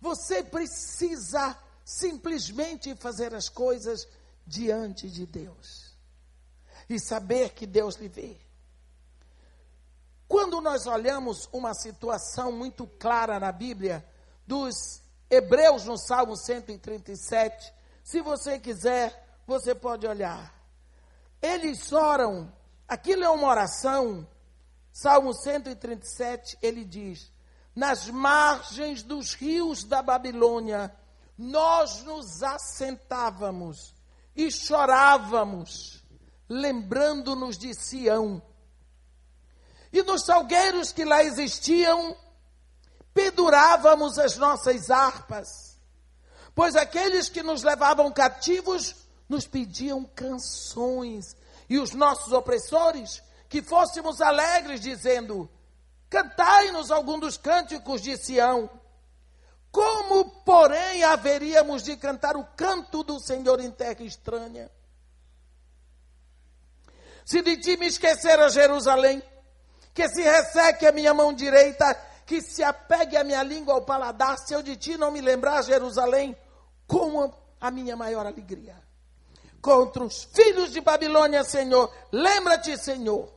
Você 0.00 0.42
precisa 0.42 1.56
simplesmente 1.84 2.94
fazer 2.96 3.34
as 3.34 3.48
coisas 3.48 4.08
diante 4.46 5.08
de 5.08 5.24
Deus 5.24 5.91
e 6.94 7.00
saber 7.00 7.50
que 7.50 7.66
Deus 7.66 7.96
lhe 7.96 8.08
vê. 8.08 8.36
Quando 10.28 10.60
nós 10.60 10.86
olhamos 10.86 11.48
uma 11.52 11.74
situação 11.74 12.52
muito 12.52 12.86
clara 12.86 13.38
na 13.38 13.52
Bíblia, 13.52 14.04
dos 14.46 15.02
Hebreus 15.28 15.84
no 15.84 15.98
Salmo 15.98 16.36
137, 16.36 17.72
se 18.02 18.20
você 18.20 18.58
quiser, 18.58 19.40
você 19.46 19.74
pode 19.74 20.06
olhar. 20.06 20.54
Eles 21.40 21.92
oram, 21.92 22.52
aquilo 22.88 23.24
é 23.24 23.28
uma 23.28 23.48
oração. 23.48 24.26
Salmo 24.92 25.34
137, 25.34 26.58
ele 26.62 26.84
diz: 26.84 27.32
Nas 27.74 28.08
margens 28.08 29.02
dos 29.02 29.34
rios 29.34 29.84
da 29.84 30.02
Babilônia, 30.02 30.94
nós 31.36 32.02
nos 32.04 32.42
assentávamos 32.42 33.94
e 34.34 34.50
chorávamos, 34.50 36.01
lembrando-nos 36.52 37.56
de 37.56 37.74
Sião. 37.74 38.42
E 39.92 40.02
nos 40.02 40.24
salgueiros 40.24 40.92
que 40.92 41.04
lá 41.04 41.24
existiam, 41.24 42.16
pendurávamos 43.14 44.18
as 44.18 44.36
nossas 44.36 44.90
harpas, 44.90 45.78
pois 46.54 46.76
aqueles 46.76 47.28
que 47.28 47.42
nos 47.42 47.62
levavam 47.62 48.12
cativos 48.12 48.94
nos 49.28 49.46
pediam 49.46 50.04
canções, 50.04 51.36
e 51.68 51.78
os 51.78 51.92
nossos 51.92 52.32
opressores 52.32 53.22
que 53.48 53.62
fôssemos 53.62 54.20
alegres, 54.20 54.80
dizendo: 54.80 55.48
Cantai-nos 56.10 56.90
algum 56.90 57.18
dos 57.18 57.38
cânticos 57.38 58.02
de 58.02 58.16
Sião. 58.18 58.68
Como, 59.70 60.26
porém, 60.42 61.02
haveríamos 61.02 61.82
de 61.82 61.96
cantar 61.96 62.36
o 62.36 62.44
canto 62.44 63.02
do 63.02 63.18
Senhor 63.18 63.58
em 63.60 63.70
terra 63.70 64.02
estranha? 64.02 64.70
Se 67.24 67.42
de 67.42 67.56
ti 67.58 67.76
me 67.76 67.86
esquecer 67.86 68.38
a 68.40 68.48
Jerusalém, 68.48 69.22
que 69.94 70.08
se 70.08 70.22
resseque 70.22 70.86
a 70.86 70.92
minha 70.92 71.12
mão 71.12 71.32
direita, 71.32 71.94
que 72.26 72.40
se 72.40 72.62
apegue 72.62 73.16
a 73.16 73.24
minha 73.24 73.42
língua 73.42 73.74
ao 73.74 73.82
paladar, 73.82 74.38
se 74.38 74.54
eu 74.54 74.62
de 74.62 74.76
ti 74.76 74.96
não 74.96 75.10
me 75.10 75.20
lembrar 75.20 75.62
Jerusalém, 75.62 76.36
como 76.86 77.32
a 77.60 77.70
minha 77.70 77.96
maior 77.96 78.26
alegria 78.26 78.82
contra 79.62 80.02
os 80.02 80.24
filhos 80.24 80.72
de 80.72 80.80
Babilônia, 80.80 81.44
Senhor. 81.44 81.94
Lembra-te, 82.10 82.76
Senhor, 82.76 83.32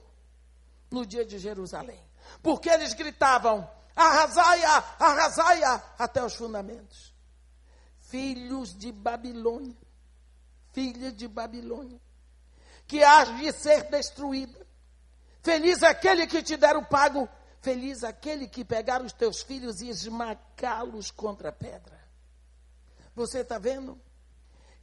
no 0.89 1.05
dia 1.05 1.23
de 1.23 1.37
Jerusalém. 1.37 2.01
Porque 2.41 2.67
eles 2.67 2.95
gritavam: 2.95 3.69
arrasai-a, 3.95 4.95
arrasai-a, 4.99 5.93
até 5.99 6.25
os 6.25 6.33
fundamentos. 6.33 7.13
Filhos 7.99 8.75
de 8.75 8.91
Babilônia, 8.91 9.77
filha 10.73 11.11
de 11.11 11.27
Babilônia, 11.27 11.99
que 12.87 13.03
há 13.03 13.23
de 13.23 13.51
ser 13.51 13.89
destruída. 13.89 14.65
Feliz 15.41 15.83
aquele 15.83 16.25
que 16.27 16.41
te 16.41 16.57
der 16.57 16.75
o 16.75 16.85
pago, 16.85 17.29
feliz 17.61 18.03
aquele 18.03 18.47
que 18.47 18.65
pegar 18.65 19.01
os 19.01 19.13
teus 19.13 19.41
filhos 19.41 19.81
e 19.81 19.89
esmagá-los 19.89 21.11
contra 21.11 21.49
a 21.49 21.53
pedra. 21.53 21.99
Você 23.15 23.39
está 23.39 23.57
vendo? 23.57 23.99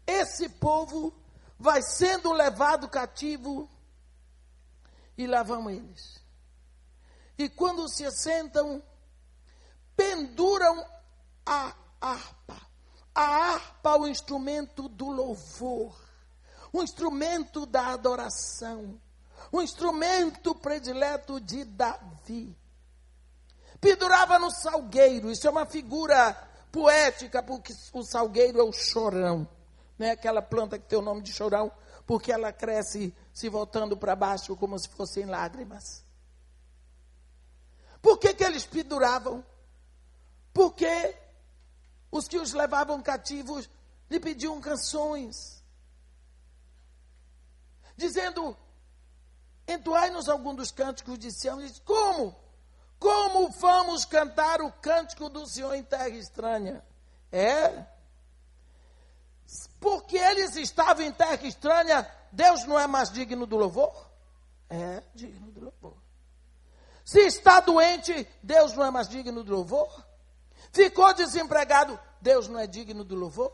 Esse 0.07 0.49
povo 0.49 1.13
vai 1.59 1.83
sendo 1.83 2.33
levado 2.33 2.89
cativo 2.89 3.71
e 5.17 5.27
lá 5.27 5.43
vão 5.43 5.71
eles. 5.71 6.21
E 7.39 7.49
quando 7.49 7.89
se 7.89 8.05
assentam 8.05 8.83
penduram 9.97 10.85
a 11.47 11.75
harpa. 12.01 12.61
A 13.15 13.23
harpa, 13.23 13.97
o 13.97 14.09
instrumento 14.09 14.89
do 14.89 15.11
louvor, 15.11 15.95
o 16.73 16.83
instrumento 16.83 17.67
da 17.67 17.89
adoração, 17.89 18.99
o 19.51 19.61
instrumento 19.61 20.55
predileto 20.55 21.39
de 21.41 21.65
Davi. 21.65 22.57
Pendurava 23.81 24.39
no 24.39 24.51
salgueiro, 24.51 25.31
isso 25.31 25.47
é 25.47 25.51
uma 25.51 25.67
figura 25.67 26.33
poética, 26.71 27.43
porque 27.43 27.75
o 27.93 28.03
salgueiro 28.03 28.59
é 28.59 28.63
o 28.63 28.73
chorão, 28.73 29.47
né? 29.99 30.13
aquela 30.13 30.41
planta 30.41 30.79
que 30.79 30.87
tem 30.87 30.99
o 30.99 31.03
nome 31.03 31.21
de 31.21 31.33
chorão, 31.33 31.71
porque 32.07 32.33
ela 32.33 32.53
cresce 32.53 33.15
se 33.33 33.49
voltando 33.49 33.97
para 33.97 34.17
baixo 34.17 34.57
como 34.57 34.79
se 34.79 34.89
fossem 34.89 35.27
lágrimas. 35.27 36.05
Por 38.01 38.19
que, 38.19 38.35
que 38.35 38.43
eles 38.43 38.65
penduravam? 38.65 39.45
Porque 40.53 41.17
os 42.11 42.27
que 42.27 42.39
os 42.39 42.53
levavam 42.53 43.01
cativos 43.03 43.69
lhe 44.11 44.19
pediam 44.19 44.61
canções, 44.61 45.62
dizendo: 47.97 48.57
Entoai-nos 49.67 50.29
algum 50.29 50.55
dos 50.55 50.71
cânticos 50.71 51.19
de 51.19 51.31
Sião. 51.31 51.59
Diz, 51.59 51.79
como? 51.81 52.35
Como 52.99 53.51
vamos 53.51 54.05
cantar 54.05 54.61
o 54.61 54.71
cântico 54.73 55.29
do 55.29 55.47
Senhor 55.47 55.75
em 55.75 55.83
terra 55.83 56.09
estranha? 56.09 56.85
É. 57.31 57.85
Porque 59.81 60.17
eles 60.17 60.57
estavam 60.57 61.05
em 61.05 61.13
terra 61.13 61.47
estranha, 61.47 62.09
Deus 62.31 62.65
não 62.65 62.79
é 62.79 62.87
mais 62.87 63.11
digno 63.11 63.47
do 63.47 63.57
louvor? 63.57 64.11
É 64.71 65.03
digno 65.15 65.51
do 65.51 65.65
louvor. 65.65 65.97
Se 67.05 67.21
está 67.21 67.61
doente, 67.61 68.27
Deus 68.43 68.75
não 68.75 68.85
é 68.85 68.91
mais 68.91 69.09
digno 69.09 69.43
do 69.43 69.53
louvor? 69.53 70.07
Ficou 70.73 71.13
desempregado, 71.13 71.99
Deus 72.21 72.49
não 72.49 72.59
é 72.59 72.67
digno 72.67 73.05
do 73.05 73.15
louvor? 73.15 73.53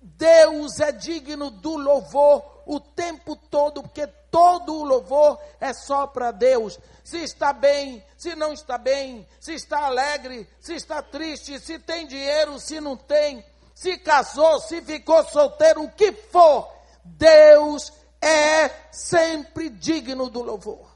Deus 0.00 0.80
é 0.80 0.92
digno 0.92 1.50
do 1.50 1.76
louvor 1.76 2.62
o 2.64 2.80
tempo 2.80 3.36
todo, 3.36 3.82
porque 3.82 4.06
todo 4.30 4.74
o 4.74 4.84
louvor 4.84 5.38
é 5.60 5.72
só 5.72 6.06
para 6.06 6.30
Deus. 6.30 6.78
Se 7.04 7.18
está 7.18 7.52
bem, 7.52 8.04
se 8.16 8.34
não 8.34 8.52
está 8.52 8.78
bem, 8.78 9.26
se 9.38 9.54
está 9.54 9.86
alegre, 9.86 10.48
se 10.60 10.74
está 10.74 11.02
triste, 11.02 11.58
se 11.58 11.78
tem 11.78 12.06
dinheiro, 12.06 12.58
se 12.58 12.80
não 12.80 12.96
tem, 12.96 13.44
se 13.74 13.98
casou, 13.98 14.60
se 14.60 14.80
ficou 14.82 15.22
solteiro, 15.24 15.82
o 15.82 15.90
que 15.90 16.12
for, 16.12 16.72
Deus 17.04 17.92
é 18.20 18.68
sempre 18.92 19.68
digno 19.68 20.30
do 20.30 20.42
louvor. 20.42 20.88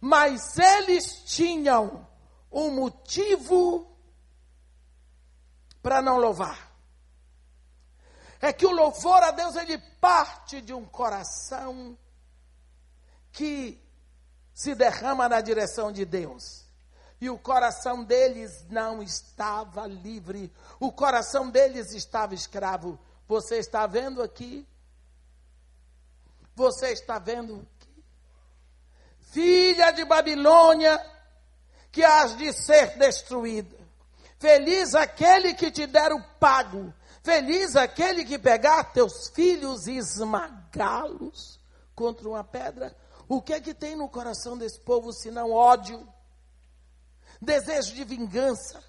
Mas 0.00 0.58
eles 0.58 1.24
tinham 1.24 2.06
um 2.52 2.70
motivo 2.70 3.86
para 5.82 6.00
não 6.00 6.18
louvar. 6.18 6.65
É 8.40 8.52
que 8.52 8.66
o 8.66 8.72
louvor 8.72 9.22
a 9.22 9.30
Deus 9.30 9.56
ele 9.56 9.78
parte 10.00 10.60
de 10.60 10.72
um 10.72 10.84
coração 10.84 11.96
que 13.32 13.80
se 14.54 14.74
derrama 14.74 15.28
na 15.28 15.40
direção 15.40 15.92
de 15.92 16.04
Deus. 16.04 16.64
E 17.20 17.30
o 17.30 17.38
coração 17.38 18.04
deles 18.04 18.64
não 18.68 19.02
estava 19.02 19.86
livre, 19.86 20.52
o 20.78 20.92
coração 20.92 21.50
deles 21.50 21.92
estava 21.92 22.34
escravo. 22.34 22.98
Você 23.26 23.56
está 23.56 23.86
vendo 23.86 24.22
aqui? 24.22 24.66
Você 26.54 26.92
está 26.92 27.18
vendo 27.18 27.54
aqui? 27.54 28.04
Filha 29.30 29.90
de 29.92 30.04
Babilônia, 30.04 30.98
que 31.90 32.04
has 32.04 32.36
de 32.36 32.52
ser 32.52 32.96
destruída. 32.98 33.76
Feliz 34.38 34.94
aquele 34.94 35.54
que 35.54 35.70
te 35.70 35.86
der 35.86 36.12
o 36.12 36.22
pago. 36.38 36.92
Feliz 37.26 37.74
aquele 37.74 38.24
que 38.24 38.38
pegar 38.38 38.92
teus 38.92 39.26
filhos 39.30 39.88
e 39.88 39.96
esmagá-los 39.96 41.58
contra 41.92 42.28
uma 42.28 42.44
pedra. 42.44 42.96
O 43.26 43.42
que 43.42 43.52
é 43.52 43.60
que 43.60 43.74
tem 43.74 43.96
no 43.96 44.08
coração 44.08 44.56
desse 44.56 44.78
povo 44.78 45.12
senão 45.12 45.50
ódio, 45.50 46.08
desejo 47.42 47.96
de 47.96 48.04
vingança? 48.04 48.80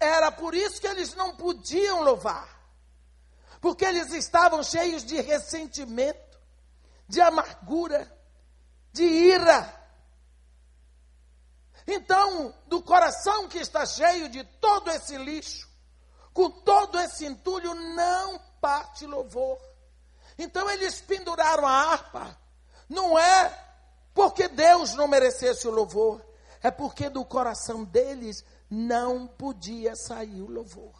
Era 0.00 0.32
por 0.32 0.54
isso 0.54 0.80
que 0.80 0.86
eles 0.86 1.14
não 1.14 1.36
podiam 1.36 2.02
louvar, 2.02 2.58
porque 3.60 3.84
eles 3.84 4.10
estavam 4.10 4.62
cheios 4.62 5.04
de 5.04 5.20
ressentimento, 5.20 6.40
de 7.06 7.20
amargura, 7.20 8.10
de 8.94 9.04
ira. 9.04 9.90
Então, 11.86 12.54
do 12.66 12.82
coração 12.82 13.46
que 13.46 13.58
está 13.58 13.84
cheio 13.84 14.30
de 14.30 14.42
todo 14.42 14.90
esse 14.90 15.14
lixo, 15.18 15.67
com 16.38 16.48
todo 16.48 17.00
esse 17.00 17.26
entulho, 17.26 17.74
não 17.74 18.38
parte 18.60 19.04
louvor. 19.04 19.58
Então, 20.38 20.70
eles 20.70 21.00
penduraram 21.00 21.66
a 21.66 21.72
harpa. 21.72 22.38
Não 22.88 23.18
é 23.18 23.48
porque 24.14 24.46
Deus 24.46 24.94
não 24.94 25.08
merecesse 25.08 25.66
o 25.66 25.72
louvor, 25.72 26.24
é 26.62 26.70
porque 26.70 27.08
do 27.08 27.24
coração 27.24 27.82
deles 27.82 28.44
não 28.70 29.26
podia 29.26 29.96
sair 29.96 30.40
o 30.40 30.48
louvor. 30.48 30.94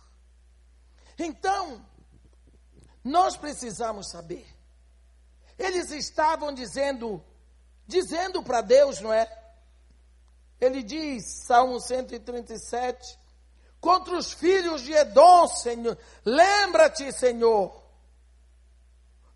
Então, 1.17 1.87
nós 3.05 3.37
precisamos 3.37 4.11
saber. 4.11 4.45
Eles 5.57 5.93
estavam 5.93 6.53
dizendo, 6.53 7.25
dizendo 7.87 8.43
para 8.43 8.61
Deus, 8.61 8.99
não 8.99 9.13
é? 9.13 9.31
Ele 10.61 10.83
diz, 10.83 11.45
Salmo 11.47 11.79
137, 11.79 13.18
contra 13.81 14.17
os 14.17 14.33
filhos 14.33 14.83
de 14.83 14.93
Edom, 14.93 15.47
Senhor. 15.49 15.97
Lembra-te, 16.25 17.13
Senhor, 17.13 17.83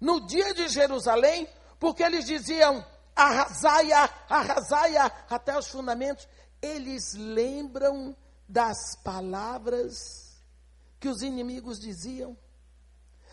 no 0.01 0.27
dia 0.27 0.53
de 0.55 0.69
Jerusalém, 0.69 1.49
porque 1.79 2.03
eles 2.03 2.25
diziam, 2.25 2.85
arrasaia, 3.15 4.11
arrasaia 4.29 5.05
até 5.29 5.57
os 5.57 5.69
fundamentos. 5.69 6.29
Eles 6.61 7.15
lembram 7.15 8.17
das 8.49 8.97
palavras 9.03 10.41
que 10.99 11.09
os 11.09 11.23
inimigos 11.23 11.81
diziam. 11.81 12.37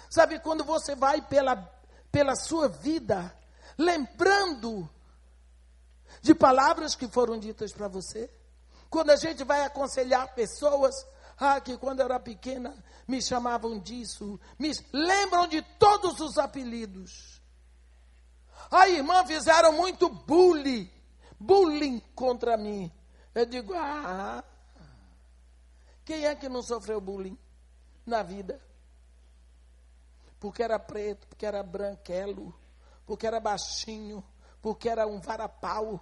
Sabe, 0.10 0.39
quando 0.39 0.64
você 0.64 0.95
vai 0.95 1.22
pela, 1.22 1.55
pela 2.12 2.36
sua 2.36 2.68
vida, 2.68 3.36
lembrando 3.78 4.89
de 6.22 6.34
palavras 6.34 6.95
que 6.95 7.07
foram 7.07 7.38
ditas 7.38 7.72
para 7.72 7.88
você. 7.88 8.30
Quando 8.89 9.11
a 9.11 9.15
gente 9.15 9.43
vai 9.43 9.63
aconselhar 9.63 10.33
pessoas, 10.33 10.95
ah, 11.37 11.61
que 11.61 11.77
quando 11.77 11.99
eu 11.99 12.05
era 12.05 12.19
pequena 12.19 12.75
me 13.07 13.21
chamavam 13.21 13.79
disso, 13.79 14.39
me 14.57 14.71
lembram 14.91 15.47
de 15.47 15.61
todos 15.77 16.19
os 16.19 16.37
apelidos. 16.37 17.41
A 18.71 18.87
irmã 18.89 19.25
fizeram 19.25 19.71
muito 19.73 20.09
bullying, 20.09 20.91
bullying 21.39 21.99
contra 22.13 22.57
mim. 22.57 22.91
Eu 23.33 23.45
digo, 23.45 23.73
ah, 23.73 24.43
quem 26.03 26.25
é 26.25 26.35
que 26.35 26.49
não 26.49 26.61
sofreu 26.61 26.99
bullying 26.99 27.37
na 28.05 28.21
vida? 28.21 28.59
Porque 30.39 30.63
era 30.63 30.79
preto, 30.79 31.27
porque 31.27 31.45
era 31.45 31.61
branquelo, 31.63 32.53
porque 33.05 33.27
era 33.27 33.39
baixinho, 33.39 34.23
porque 34.61 34.89
era 34.89 35.07
um 35.07 35.19
varapau, 35.19 35.99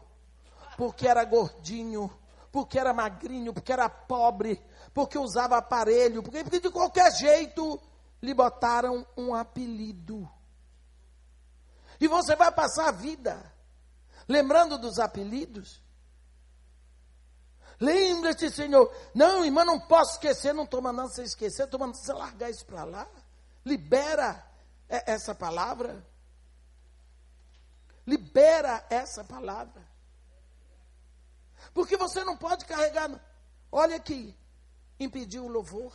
porque 0.77 1.07
era 1.07 1.23
gordinho, 1.23 2.11
porque 2.57 2.79
era 2.79 2.91
magrinho, 2.91 3.53
porque 3.53 3.71
era 3.71 3.87
pobre, 3.87 4.59
porque 4.91 5.15
usava 5.15 5.57
aparelho, 5.57 6.23
porque, 6.23 6.41
porque 6.43 6.59
de 6.59 6.71
qualquer 6.71 7.11
jeito 7.11 7.79
lhe 8.19 8.33
botaram 8.33 9.05
um 9.15 9.35
apelido. 9.35 10.27
E 11.99 12.07
você 12.07 12.35
vai 12.35 12.51
passar 12.51 12.87
a 12.87 12.91
vida 12.91 13.53
lembrando 14.27 14.79
dos 14.79 14.97
apelidos? 14.97 15.83
Lembra-te, 17.79 18.49
Senhor. 18.49 18.91
Não, 19.13 19.45
irmã, 19.45 19.63
não 19.63 19.79
posso 19.79 20.13
esquecer, 20.13 20.51
não 20.51 20.63
estou 20.63 20.81
mandando 20.81 21.09
você 21.09 21.21
esquecer, 21.21 21.65
estou 21.65 21.79
mandando 21.79 21.99
você 21.99 22.11
largar 22.11 22.49
isso 22.49 22.65
para 22.65 22.83
lá. 22.83 23.07
Libera 23.63 24.43
essa 24.89 25.35
palavra. 25.35 26.03
Libera 28.03 28.83
essa 28.89 29.23
palavra. 29.23 29.86
Porque 31.77 31.95
você 31.95 32.23
não 32.23 32.35
pode 32.35 32.65
carregar. 32.65 33.07
Olha 33.71 33.97
aqui, 33.97 34.35
impediu 34.99 35.45
o 35.45 35.47
louvor. 35.47 35.93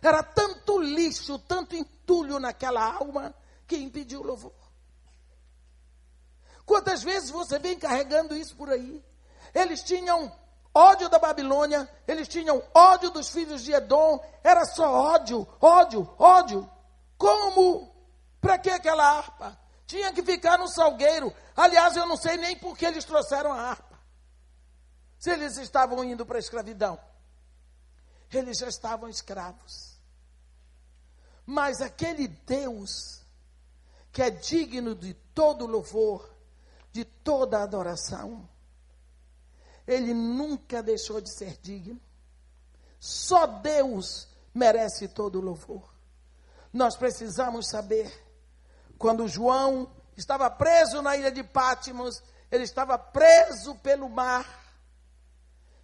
Era 0.00 0.22
tanto 0.22 0.80
lixo, 0.80 1.38
tanto 1.40 1.76
entulho 1.76 2.38
naquela 2.38 2.94
alma 2.94 3.34
que 3.66 3.76
impediu 3.76 4.22
o 4.22 4.26
louvor. 4.26 4.54
Quantas 6.64 7.02
vezes 7.02 7.28
você 7.28 7.58
vem 7.58 7.78
carregando 7.78 8.34
isso 8.34 8.56
por 8.56 8.70
aí? 8.70 9.04
Eles 9.54 9.82
tinham 9.82 10.34
ódio 10.72 11.10
da 11.10 11.18
Babilônia, 11.18 11.86
eles 12.06 12.26
tinham 12.26 12.62
ódio 12.72 13.10
dos 13.10 13.28
filhos 13.28 13.62
de 13.62 13.74
Edom, 13.74 14.18
era 14.42 14.64
só 14.64 14.90
ódio, 14.90 15.46
ódio, 15.60 16.10
ódio. 16.18 16.70
Como? 17.18 17.94
Para 18.40 18.56
que 18.56 18.70
aquela 18.70 19.04
harpa? 19.04 19.54
Tinha 19.86 20.14
que 20.14 20.22
ficar 20.22 20.56
no 20.56 20.66
salgueiro. 20.66 21.30
Aliás, 21.54 21.94
eu 21.94 22.06
não 22.06 22.16
sei 22.16 22.38
nem 22.38 22.56
por 22.56 22.74
que 22.74 22.86
eles 22.86 23.04
trouxeram 23.04 23.52
a 23.52 23.60
harpa. 23.60 23.87
Se 25.18 25.30
eles 25.30 25.56
estavam 25.56 26.04
indo 26.04 26.24
para 26.24 26.36
a 26.36 26.40
escravidão. 26.40 26.98
Eles 28.32 28.58
já 28.58 28.68
estavam 28.68 29.08
escravos. 29.08 29.98
Mas 31.44 31.80
aquele 31.80 32.28
Deus 32.28 33.22
que 34.12 34.22
é 34.22 34.30
digno 34.30 34.94
de 34.94 35.14
todo 35.34 35.66
louvor, 35.66 36.28
de 36.92 37.04
toda 37.04 37.62
adoração, 37.62 38.48
ele 39.86 40.12
nunca 40.12 40.82
deixou 40.82 41.20
de 41.20 41.32
ser 41.32 41.56
digno. 41.62 42.00
Só 42.98 43.46
Deus 43.46 44.28
merece 44.52 45.08
todo 45.08 45.40
louvor. 45.40 45.88
Nós 46.72 46.96
precisamos 46.96 47.68
saber, 47.68 48.12
quando 48.98 49.28
João 49.28 49.90
estava 50.16 50.50
preso 50.50 51.00
na 51.00 51.16
ilha 51.16 51.30
de 51.30 51.42
Pátimos, 51.42 52.22
ele 52.50 52.64
estava 52.64 52.98
preso 52.98 53.74
pelo 53.76 54.08
mar. 54.08 54.67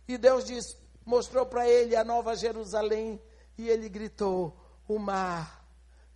E 0.06 0.18
Deus 0.18 0.44
diz, 0.44 0.76
mostrou 1.04 1.46
para 1.46 1.68
ele 1.68 1.96
a 1.96 2.04
nova 2.04 2.36
Jerusalém 2.36 3.20
e 3.56 3.68
ele 3.68 3.88
gritou: 3.88 4.56
O 4.88 4.98
mar 4.98 5.64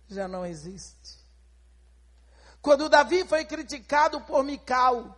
já 0.07 0.27
não 0.27 0.45
existe. 0.45 1.19
Quando 2.61 2.89
Davi 2.89 3.25
foi 3.25 3.45
criticado 3.45 4.19
por 4.21 4.43
Mical, 4.43 5.17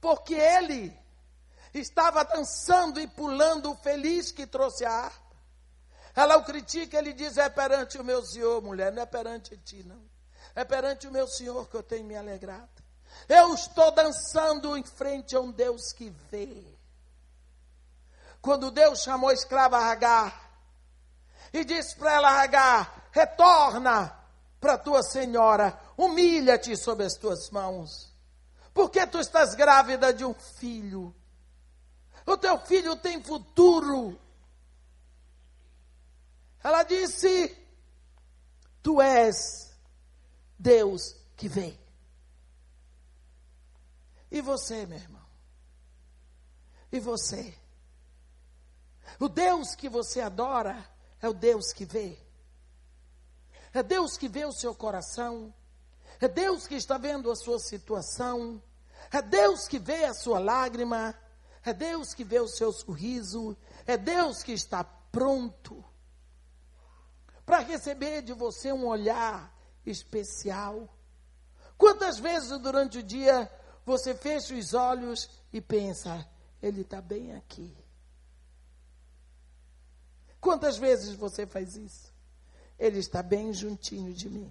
porque 0.00 0.34
ele 0.34 0.96
estava 1.72 2.24
dançando 2.24 3.00
e 3.00 3.06
pulando 3.06 3.74
feliz 3.76 4.30
que 4.30 4.46
trouxe 4.46 4.84
a 4.84 4.90
harpa. 4.90 5.36
Ela 6.14 6.36
o 6.36 6.44
critica, 6.44 6.98
ele 6.98 7.12
diz: 7.12 7.36
É 7.36 7.48
perante 7.48 7.98
o 7.98 8.04
meu 8.04 8.24
Senhor, 8.24 8.62
mulher, 8.62 8.92
não 8.92 9.02
é 9.02 9.06
perante 9.06 9.56
ti, 9.58 9.82
não. 9.82 10.04
É 10.54 10.64
perante 10.64 11.06
o 11.06 11.12
meu 11.12 11.26
Senhor 11.28 11.68
que 11.68 11.76
eu 11.76 11.82
tenho 11.82 12.04
me 12.04 12.16
alegrado. 12.16 12.82
Eu 13.28 13.54
estou 13.54 13.90
dançando 13.92 14.76
em 14.76 14.82
frente 14.82 15.36
a 15.36 15.40
um 15.40 15.50
Deus 15.50 15.92
que 15.92 16.10
vê. 16.30 16.75
Quando 18.46 18.70
Deus 18.70 19.02
chamou 19.02 19.30
a 19.30 19.34
escrava 19.34 19.76
Hagar 19.76 20.48
e 21.52 21.64
disse 21.64 21.96
para 21.96 22.12
ela: 22.12 22.40
Hagar, 22.40 23.08
retorna 23.10 24.16
para 24.60 24.78
tua 24.78 25.02
senhora, 25.02 25.76
humilha-te 25.96 26.76
sob 26.76 27.02
as 27.02 27.14
tuas 27.14 27.50
mãos, 27.50 28.14
porque 28.72 29.04
tu 29.04 29.18
estás 29.18 29.56
grávida 29.56 30.14
de 30.14 30.24
um 30.24 30.32
filho. 30.32 31.12
O 32.24 32.36
teu 32.36 32.56
filho 32.60 32.94
tem 32.94 33.20
futuro. 33.20 34.16
Ela 36.62 36.84
disse: 36.84 37.52
Tu 38.80 39.02
és 39.02 39.76
Deus 40.56 41.16
que 41.36 41.48
vem. 41.48 41.76
E 44.30 44.40
você, 44.40 44.86
meu 44.86 44.98
irmão? 44.98 45.26
E 46.92 47.00
você? 47.00 47.65
O 49.18 49.28
Deus 49.28 49.74
que 49.74 49.88
você 49.88 50.20
adora 50.20 50.84
é 51.20 51.28
o 51.28 51.34
Deus 51.34 51.72
que 51.72 51.84
vê. 51.84 52.18
É 53.72 53.82
Deus 53.82 54.16
que 54.16 54.28
vê 54.28 54.44
o 54.44 54.52
seu 54.52 54.74
coração. 54.74 55.52
É 56.20 56.28
Deus 56.28 56.66
que 56.66 56.74
está 56.74 56.98
vendo 56.98 57.30
a 57.30 57.36
sua 57.36 57.58
situação. 57.58 58.62
É 59.12 59.20
Deus 59.20 59.68
que 59.68 59.78
vê 59.78 60.04
a 60.04 60.14
sua 60.14 60.38
lágrima. 60.38 61.14
É 61.64 61.72
Deus 61.72 62.14
que 62.14 62.24
vê 62.24 62.40
o 62.40 62.48
seu 62.48 62.72
sorriso. 62.72 63.56
É 63.86 63.96
Deus 63.96 64.42
que 64.42 64.52
está 64.52 64.84
pronto 64.84 65.84
para 67.46 67.60
receber 67.60 68.22
de 68.22 68.32
você 68.32 68.72
um 68.72 68.86
olhar 68.86 69.56
especial. 69.86 70.88
Quantas 71.78 72.18
vezes 72.18 72.58
durante 72.58 72.98
o 72.98 73.02
dia 73.02 73.50
você 73.84 74.14
fecha 74.14 74.52
os 74.52 74.74
olhos 74.74 75.30
e 75.52 75.60
pensa, 75.60 76.28
ele 76.60 76.80
está 76.80 77.00
bem 77.00 77.36
aqui. 77.36 77.85
Quantas 80.46 80.78
vezes 80.78 81.16
você 81.16 81.44
faz 81.44 81.74
isso? 81.74 82.14
Ele 82.78 83.00
está 83.00 83.20
bem 83.20 83.52
juntinho 83.52 84.14
de 84.14 84.30
mim. 84.30 84.48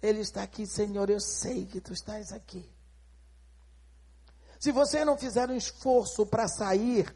Ele 0.00 0.20
está 0.20 0.44
aqui, 0.44 0.64
Senhor, 0.64 1.10
eu 1.10 1.18
sei 1.18 1.66
que 1.66 1.80
tu 1.80 1.92
estás 1.92 2.30
aqui. 2.30 2.64
Se 4.60 4.70
você 4.70 5.04
não 5.04 5.18
fizer 5.18 5.50
um 5.50 5.56
esforço 5.56 6.24
para 6.24 6.46
sair 6.46 7.12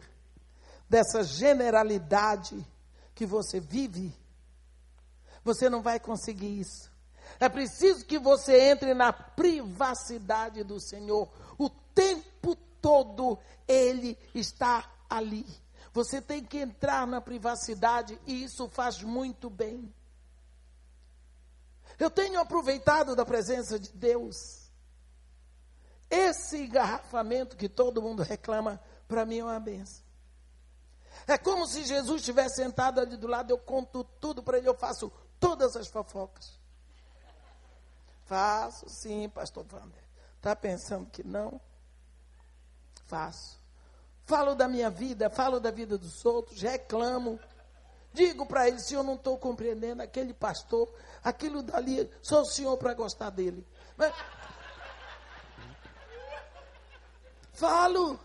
dessa 0.89 1.23
generalidade 1.23 2.67
que 3.15 3.25
você 3.25 3.61
vive, 3.61 4.13
você 5.45 5.71
não 5.71 5.81
vai 5.81 6.01
conseguir 6.01 6.59
isso. 6.59 6.91
É 7.39 7.49
preciso 7.49 8.05
que 8.05 8.19
você 8.19 8.73
entre 8.73 8.95
na 8.95 9.13
privacidade 9.13 10.65
do 10.65 10.81
Senhor. 10.81 11.31
O 11.57 11.71
tempo 11.71 12.57
todo 12.83 13.39
Ele 13.69 14.19
está 14.35 14.93
ali. 15.09 15.47
Você 15.93 16.21
tem 16.21 16.45
que 16.45 16.59
entrar 16.59 17.07
na 17.07 17.21
privacidade 17.21 18.21
e 18.27 18.45
isso 18.45 18.69
faz 18.69 19.03
muito 19.03 19.51
bem. 19.51 19.93
Eu 21.99 22.11
tenho 22.11 22.41
aproveitado 22.41 23.17
da 23.17 23.27
presença 23.27 23.79
de 23.79 23.93
Deus. 23.93 24.71
Esse 26.09 26.65
engarrafamento 26.65 27.57
que 27.57 27.69
todo 27.69 28.03
mundo 28.03 28.23
reclama, 28.23 28.81
para 29.07 29.27
mim 29.27 29.39
é 29.39 29.45
uma 29.45 29.61
benção. 29.61 30.05
É 31.27 31.37
como 31.37 31.67
se 31.67 31.85
Jesus 31.85 32.21
estivesse 32.21 32.57
sentado 32.57 33.01
ali 33.01 33.17
do 33.17 33.27
lado, 33.27 33.51
eu 33.51 33.59
conto 33.59 34.03
tudo 34.03 34.43
para 34.43 34.59
ele, 34.59 34.69
eu 34.69 34.75
faço 34.75 35.13
todas 35.39 35.77
as 35.77 35.89
fofocas. 35.89 36.59
Faço, 38.25 38.89
sim, 38.89 39.29
pastor 39.29 39.67
Wander. 39.73 40.03
Está 40.37 40.57
pensando 40.57 41.11
que 41.11 41.23
não? 41.23 41.61
Faço. 43.07 43.60
Falo 44.31 44.55
da 44.55 44.69
minha 44.69 44.89
vida, 44.89 45.29
falo 45.29 45.59
da 45.59 45.73
vida 45.73 45.99
dos 45.99 46.25
outros, 46.25 46.63
reclamo. 46.63 47.37
Digo 48.13 48.47
para 48.47 48.69
ele, 48.69 48.79
se 48.79 48.95
eu 48.95 49.03
não 49.03 49.15
estou 49.15 49.37
compreendendo 49.37 50.03
aquele 50.03 50.33
pastor, 50.33 50.89
aquilo 51.25 51.65
dali, 51.65 52.09
sou 52.23 52.43
o 52.43 52.45
senhor 52.45 52.77
para 52.77 52.95
gostar 52.95 53.31
dele. 53.31 53.67
Mas... 53.97 54.15
Falo. 57.55 58.21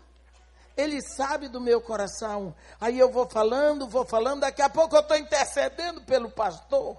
Ele 0.76 1.02
sabe 1.02 1.48
do 1.48 1.60
meu 1.60 1.80
coração. 1.80 2.54
Aí 2.80 2.96
eu 2.96 3.10
vou 3.10 3.28
falando, 3.28 3.88
vou 3.88 4.06
falando, 4.06 4.42
daqui 4.42 4.62
a 4.62 4.70
pouco 4.70 4.94
eu 4.94 5.00
estou 5.00 5.16
intercedendo 5.16 6.02
pelo 6.02 6.30
pastor. 6.30 6.96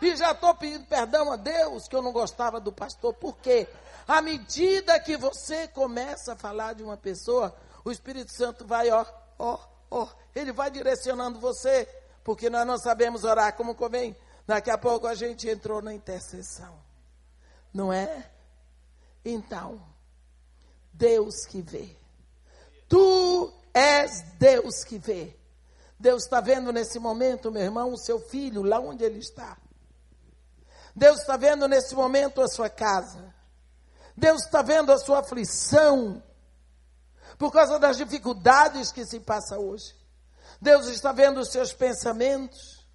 E 0.00 0.14
já 0.14 0.30
estou 0.30 0.54
pedindo 0.54 0.86
perdão 0.86 1.32
a 1.32 1.34
Deus 1.34 1.88
que 1.88 1.96
eu 1.96 2.02
não 2.02 2.12
gostava 2.12 2.60
do 2.60 2.70
pastor. 2.70 3.14
Por 3.14 3.36
quê? 3.38 3.66
À 4.06 4.22
medida 4.22 5.00
que 5.00 5.16
você 5.16 5.66
começa 5.66 6.34
a 6.34 6.36
falar 6.36 6.74
de 6.74 6.84
uma 6.84 6.96
pessoa, 6.96 7.52
o 7.84 7.90
Espírito 7.90 8.32
Santo 8.32 8.66
vai, 8.66 8.90
ó, 8.90 9.04
ó, 9.38 9.58
ó, 9.90 10.08
ele 10.34 10.52
vai 10.52 10.70
direcionando 10.70 11.40
você, 11.40 11.88
porque 12.22 12.48
nós 12.48 12.66
não 12.66 12.78
sabemos 12.78 13.24
orar 13.24 13.56
como 13.56 13.74
convém. 13.74 14.16
Daqui 14.46 14.70
a 14.70 14.78
pouco 14.78 15.06
a 15.06 15.14
gente 15.14 15.48
entrou 15.48 15.82
na 15.82 15.92
intercessão. 15.92 16.78
Não 17.72 17.92
é? 17.92 18.30
Então, 19.24 19.82
Deus 20.92 21.46
que 21.46 21.62
vê. 21.62 21.96
Tu 22.88 23.52
és 23.72 24.22
Deus 24.38 24.84
que 24.84 24.98
vê. 24.98 25.36
Deus 25.98 26.24
está 26.24 26.40
vendo 26.40 26.72
nesse 26.72 26.98
momento, 26.98 27.50
meu 27.50 27.62
irmão, 27.62 27.92
o 27.92 27.98
seu 27.98 28.18
filho, 28.18 28.62
lá 28.62 28.80
onde 28.80 29.04
ele 29.04 29.20
está. 29.20 29.56
Deus 30.94 31.20
está 31.20 31.36
vendo 31.36 31.66
nesse 31.68 31.94
momento 31.94 32.42
a 32.42 32.48
sua 32.48 32.68
casa. 32.68 33.32
Deus 34.16 34.44
está 34.44 34.62
vendo 34.62 34.92
a 34.92 34.98
sua 34.98 35.20
aflição 35.20 36.22
por 37.42 37.50
causa 37.50 37.76
das 37.76 37.96
dificuldades 37.96 38.92
que 38.92 39.04
se 39.04 39.18
passa 39.18 39.58
hoje. 39.58 39.92
Deus 40.60 40.86
está 40.86 41.10
vendo 41.10 41.40
os 41.40 41.50
seus 41.50 41.72
pensamentos. 41.72 42.86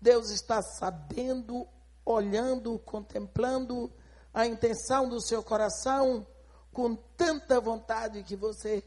Deus 0.00 0.30
está 0.30 0.62
sabendo, 0.62 1.66
olhando, 2.04 2.78
contemplando 2.78 3.92
a 4.32 4.46
intenção 4.46 5.08
do 5.08 5.20
seu 5.20 5.42
coração 5.42 6.24
com 6.72 6.94
tanta 6.94 7.60
vontade 7.60 8.22
que 8.22 8.36
você 8.36 8.80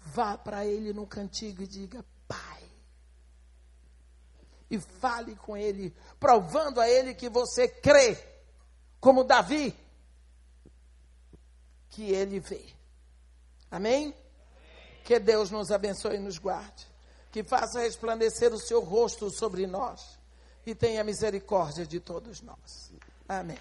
vá 0.00 0.38
para 0.38 0.64
Ele 0.64 0.94
no 0.94 1.06
cantigo 1.06 1.62
e 1.62 1.66
diga: 1.66 2.02
e 4.70 4.80
fale 4.80 5.36
com 5.36 5.56
ele, 5.56 5.94
provando 6.18 6.80
a 6.80 6.88
ele 6.88 7.14
que 7.14 7.28
você 7.28 7.68
crê, 7.68 8.18
como 8.98 9.22
Davi, 9.22 9.72
que 11.90 12.10
ele 12.10 12.40
vê. 12.40 12.75
Amém? 13.70 14.14
Que 15.04 15.18
Deus 15.18 15.50
nos 15.50 15.70
abençoe 15.70 16.16
e 16.16 16.20
nos 16.20 16.38
guarde. 16.38 16.86
Que 17.30 17.44
faça 17.44 17.80
resplandecer 17.80 18.52
o 18.52 18.58
seu 18.58 18.80
rosto 18.80 19.30
sobre 19.30 19.66
nós 19.66 20.18
e 20.64 20.74
tenha 20.74 21.04
misericórdia 21.04 21.86
de 21.86 22.00
todos 22.00 22.42
nós. 22.42 22.92
Amém. 23.28 23.58